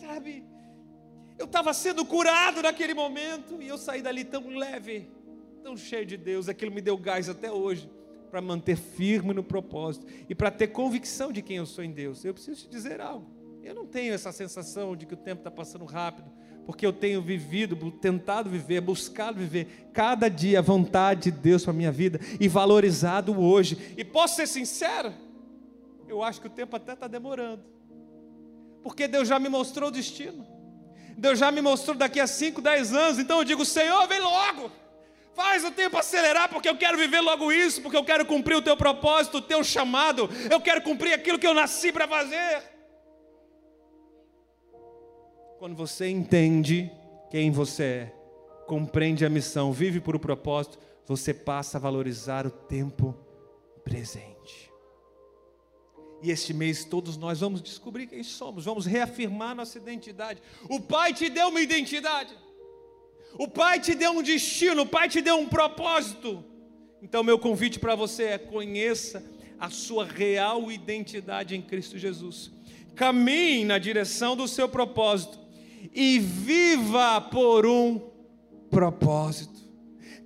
sabe, 0.00 0.44
eu 1.38 1.46
estava 1.46 1.72
sendo 1.72 2.04
curado 2.04 2.62
naquele 2.62 2.94
momento, 2.94 3.62
e 3.62 3.68
eu 3.68 3.78
saí 3.78 4.02
dali 4.02 4.24
tão 4.24 4.48
leve 4.48 5.19
tão 5.60 5.76
cheio 5.76 6.06
de 6.06 6.16
Deus, 6.16 6.48
aquilo 6.48 6.72
me 6.72 6.80
deu 6.80 6.96
gás 6.96 7.28
até 7.28 7.52
hoje 7.52 7.90
para 8.30 8.40
manter 8.40 8.76
firme 8.76 9.34
no 9.34 9.42
propósito 9.42 10.06
e 10.28 10.34
para 10.34 10.50
ter 10.50 10.68
convicção 10.68 11.32
de 11.32 11.42
quem 11.42 11.56
eu 11.56 11.66
sou 11.66 11.84
em 11.84 11.92
Deus. 11.92 12.24
Eu 12.24 12.32
preciso 12.32 12.62
te 12.62 12.70
dizer 12.70 13.00
algo. 13.00 13.30
Eu 13.62 13.74
não 13.74 13.84
tenho 13.84 14.14
essa 14.14 14.32
sensação 14.32 14.96
de 14.96 15.04
que 15.04 15.14
o 15.14 15.16
tempo 15.16 15.40
está 15.40 15.50
passando 15.50 15.84
rápido, 15.84 16.30
porque 16.64 16.86
eu 16.86 16.92
tenho 16.92 17.20
vivido, 17.20 17.90
tentado 17.90 18.48
viver, 18.48 18.80
buscado 18.80 19.38
viver 19.38 19.90
cada 19.92 20.28
dia 20.28 20.60
a 20.60 20.62
vontade 20.62 21.30
de 21.30 21.38
Deus 21.38 21.62
para 21.62 21.72
a 21.72 21.76
minha 21.76 21.92
vida 21.92 22.18
e 22.38 22.48
valorizado 22.48 23.38
hoje. 23.38 23.94
E 23.98 24.04
posso 24.04 24.36
ser 24.36 24.46
sincero, 24.46 25.12
eu 26.08 26.22
acho 26.22 26.40
que 26.40 26.46
o 26.46 26.50
tempo 26.50 26.74
até 26.74 26.94
está 26.94 27.06
demorando, 27.06 27.62
porque 28.82 29.06
Deus 29.06 29.28
já 29.28 29.38
me 29.38 29.48
mostrou 29.48 29.88
o 29.88 29.92
destino. 29.92 30.46
Deus 31.18 31.38
já 31.38 31.52
me 31.52 31.60
mostrou 31.60 31.94
daqui 31.94 32.18
a 32.18 32.26
5, 32.26 32.62
10 32.62 32.94
anos, 32.94 33.18
então 33.18 33.38
eu 33.38 33.44
digo, 33.44 33.62
Senhor, 33.64 34.06
vem 34.08 34.20
logo. 34.20 34.70
Faz 35.42 35.64
o 35.64 35.70
tempo 35.70 35.96
acelerar, 35.96 36.50
porque 36.50 36.68
eu 36.68 36.76
quero 36.76 36.98
viver 36.98 37.22
logo 37.22 37.50
isso, 37.50 37.80
porque 37.80 37.96
eu 37.96 38.04
quero 38.04 38.26
cumprir 38.26 38.56
o 38.56 38.60
teu 38.60 38.76
propósito, 38.76 39.38
o 39.38 39.40
teu 39.40 39.64
chamado, 39.64 40.28
eu 40.50 40.60
quero 40.60 40.82
cumprir 40.82 41.14
aquilo 41.14 41.38
que 41.38 41.46
eu 41.46 41.54
nasci 41.54 41.90
para 41.90 42.06
fazer. 42.06 42.62
Quando 45.58 45.74
você 45.74 46.10
entende 46.10 46.92
quem 47.30 47.50
você 47.50 47.82
é, 47.84 48.12
compreende 48.66 49.24
a 49.24 49.30
missão, 49.30 49.72
vive 49.72 49.98
por 49.98 50.14
o 50.14 50.20
propósito, 50.20 50.78
você 51.06 51.32
passa 51.32 51.78
a 51.78 51.80
valorizar 51.80 52.46
o 52.46 52.50
tempo 52.50 53.16
presente. 53.82 54.70
E 56.22 56.30
este 56.30 56.52
mês 56.52 56.84
todos 56.84 57.16
nós 57.16 57.40
vamos 57.40 57.62
descobrir 57.62 58.06
quem 58.06 58.22
somos, 58.22 58.66
vamos 58.66 58.84
reafirmar 58.84 59.56
nossa 59.56 59.78
identidade. 59.78 60.42
O 60.68 60.78
Pai 60.82 61.14
te 61.14 61.30
deu 61.30 61.48
uma 61.48 61.62
identidade. 61.62 62.36
O 63.34 63.48
Pai 63.48 63.80
te 63.80 63.94
deu 63.94 64.12
um 64.12 64.22
destino, 64.22 64.82
o 64.82 64.86
Pai 64.86 65.08
te 65.08 65.20
deu 65.20 65.36
um 65.36 65.46
propósito. 65.46 66.44
Então, 67.02 67.22
meu 67.22 67.38
convite 67.38 67.78
para 67.78 67.94
você 67.94 68.24
é: 68.24 68.38
conheça 68.38 69.24
a 69.58 69.70
sua 69.70 70.04
real 70.04 70.70
identidade 70.70 71.54
em 71.54 71.62
Cristo 71.62 71.98
Jesus. 71.98 72.50
Caminhe 72.94 73.64
na 73.64 73.78
direção 73.78 74.36
do 74.36 74.48
seu 74.48 74.68
propósito 74.68 75.38
e 75.94 76.18
viva 76.18 77.20
por 77.20 77.66
um 77.66 78.10
propósito. 78.70 79.60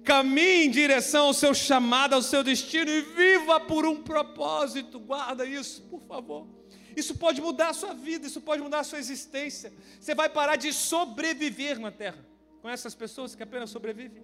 Caminhe 0.04 0.66
em 0.66 0.70
direção 0.70 1.26
ao 1.26 1.34
seu 1.34 1.54
chamado, 1.54 2.14
ao 2.14 2.22
seu 2.22 2.44
destino 2.44 2.90
e 2.90 3.00
viva 3.00 3.58
por 3.60 3.86
um 3.86 4.02
propósito. 4.02 5.00
Guarda 5.00 5.46
isso, 5.46 5.82
por 5.82 6.02
favor. 6.02 6.46
Isso 6.96 7.14
pode 7.16 7.40
mudar 7.40 7.70
a 7.70 7.74
sua 7.74 7.94
vida, 7.94 8.26
isso 8.26 8.40
pode 8.40 8.62
mudar 8.62 8.80
a 8.80 8.84
sua 8.84 8.98
existência. 8.98 9.72
Você 9.98 10.14
vai 10.14 10.28
parar 10.28 10.56
de 10.56 10.72
sobreviver 10.72 11.78
na 11.78 11.90
terra. 11.90 12.33
Com 12.64 12.70
essas 12.70 12.94
pessoas 12.94 13.34
que 13.34 13.42
apenas 13.42 13.68
sobrevivem. 13.68 14.22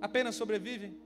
Apenas 0.00 0.36
sobrevivem. 0.36 0.96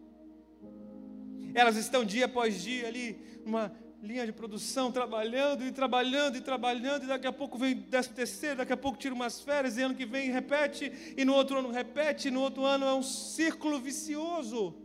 Elas 1.54 1.76
estão 1.76 2.04
dia 2.04 2.26
após 2.26 2.62
dia 2.62 2.86
ali, 2.86 3.18
numa 3.42 3.72
linha 4.02 4.26
de 4.26 4.32
produção, 4.32 4.92
trabalhando 4.92 5.64
e 5.64 5.72
trabalhando 5.72 6.36
e 6.36 6.42
trabalhando, 6.42 7.04
e 7.04 7.06
daqui 7.06 7.26
a 7.26 7.32
pouco 7.32 7.56
vem 7.56 7.74
décimo 7.74 8.14
terceiro, 8.14 8.56
daqui 8.56 8.74
a 8.74 8.76
pouco 8.76 8.98
tira 8.98 9.14
umas 9.14 9.40
férias, 9.40 9.78
e 9.78 9.80
ano 9.80 9.94
que 9.94 10.04
vem 10.04 10.30
repete, 10.30 10.92
e 11.16 11.24
no 11.24 11.32
outro 11.32 11.56
ano 11.56 11.70
repete, 11.70 12.28
e 12.28 12.30
no 12.30 12.42
outro 12.42 12.66
ano 12.66 12.84
é 12.84 12.92
um 12.92 13.02
círculo 13.02 13.80
vicioso. 13.80 14.76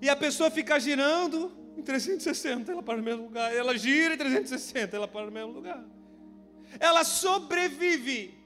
E 0.00 0.08
a 0.08 0.16
pessoa 0.16 0.50
fica 0.50 0.80
girando 0.80 1.52
em 1.76 1.82
360, 1.82 2.72
ela 2.72 2.82
para 2.82 2.96
no 2.96 3.02
mesmo 3.02 3.24
lugar, 3.24 3.54
ela 3.54 3.76
gira 3.76 4.14
em 4.14 4.16
360, 4.16 4.96
ela 4.96 5.06
para 5.06 5.26
no 5.26 5.32
mesmo 5.32 5.52
lugar. 5.52 5.84
Ela 6.78 7.04
sobrevive. 7.04 8.39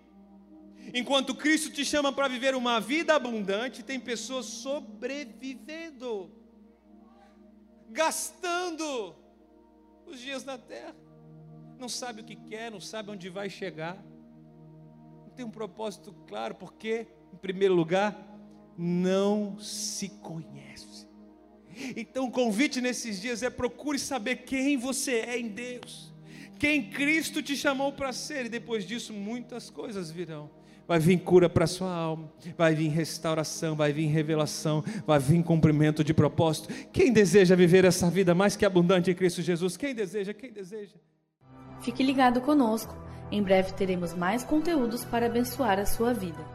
Enquanto 0.93 1.35
Cristo 1.35 1.71
te 1.71 1.85
chama 1.85 2.13
para 2.13 2.29
viver 2.29 2.55
uma 2.55 2.81
vida 2.81 3.15
abundante, 3.15 3.83
tem 3.83 3.99
pessoas 3.99 4.47
sobrevivendo, 4.47 6.31
gastando 7.91 9.15
os 10.07 10.21
dias 10.21 10.45
na 10.45 10.59
terra. 10.59 10.95
Não 11.79 11.89
sabe 11.89 12.21
o 12.21 12.25
que 12.25 12.37
quer, 12.37 12.71
não 12.71 12.81
sabe 12.81 13.11
onde 13.11 13.29
vai 13.29 13.49
chegar. 13.49 13.97
Não 15.23 15.31
tem 15.35 15.45
um 15.45 15.51
propósito 15.51 16.13
claro, 16.27 16.55
porque, 16.55 17.07
em 17.33 17.37
primeiro 17.37 17.75
lugar, 17.75 18.17
não 18.77 19.59
se 19.59 20.09
conhece. 20.09 21.09
Então, 21.97 22.27
o 22.27 22.31
convite 22.31 22.81
nesses 22.81 23.21
dias 23.21 23.43
é 23.43 23.51
procure 23.51 23.99
saber 23.99 24.45
quem 24.45 24.77
você 24.77 25.21
é 25.21 25.39
em 25.39 25.49
Deus, 25.49 26.13
quem 26.57 26.89
Cristo 26.89 27.43
te 27.43 27.57
chamou 27.57 27.93
para 27.93 28.13
ser, 28.13 28.47
e 28.47 28.49
depois 28.49 28.87
disso 28.87 29.13
muitas 29.13 29.71
coisas 29.71 30.09
virão 30.09 30.49
vai 30.87 30.99
vir 30.99 31.19
cura 31.19 31.49
para 31.49 31.65
a 31.65 31.69
sua 31.69 31.93
alma, 31.93 32.31
vai 32.57 32.75
vir 32.75 32.89
restauração, 32.89 33.75
vai 33.75 33.93
vir 33.93 34.07
revelação, 34.07 34.85
vai 35.07 35.19
vir 35.19 35.43
cumprimento 35.43 36.05
de 36.05 36.15
propósito. 36.15 36.69
Quem 36.93 37.13
deseja 37.13 37.57
viver 37.57 37.85
essa 37.85 38.11
vida 38.11 38.35
mais 38.35 38.57
que 38.57 38.65
abundante 38.65 39.11
em 39.11 39.15
Cristo 39.15 39.43
Jesus? 39.43 39.77
Quem 39.77 39.95
deseja? 39.95 40.33
Quem 40.33 40.53
deseja? 40.53 40.95
Fique 41.81 42.03
ligado 42.03 42.41
conosco. 42.41 42.97
Em 43.31 43.43
breve 43.43 43.73
teremos 43.73 44.15
mais 44.15 44.45
conteúdos 44.45 45.05
para 45.05 45.27
abençoar 45.27 45.79
a 45.79 45.87
sua 45.87 46.13
vida. 46.13 46.54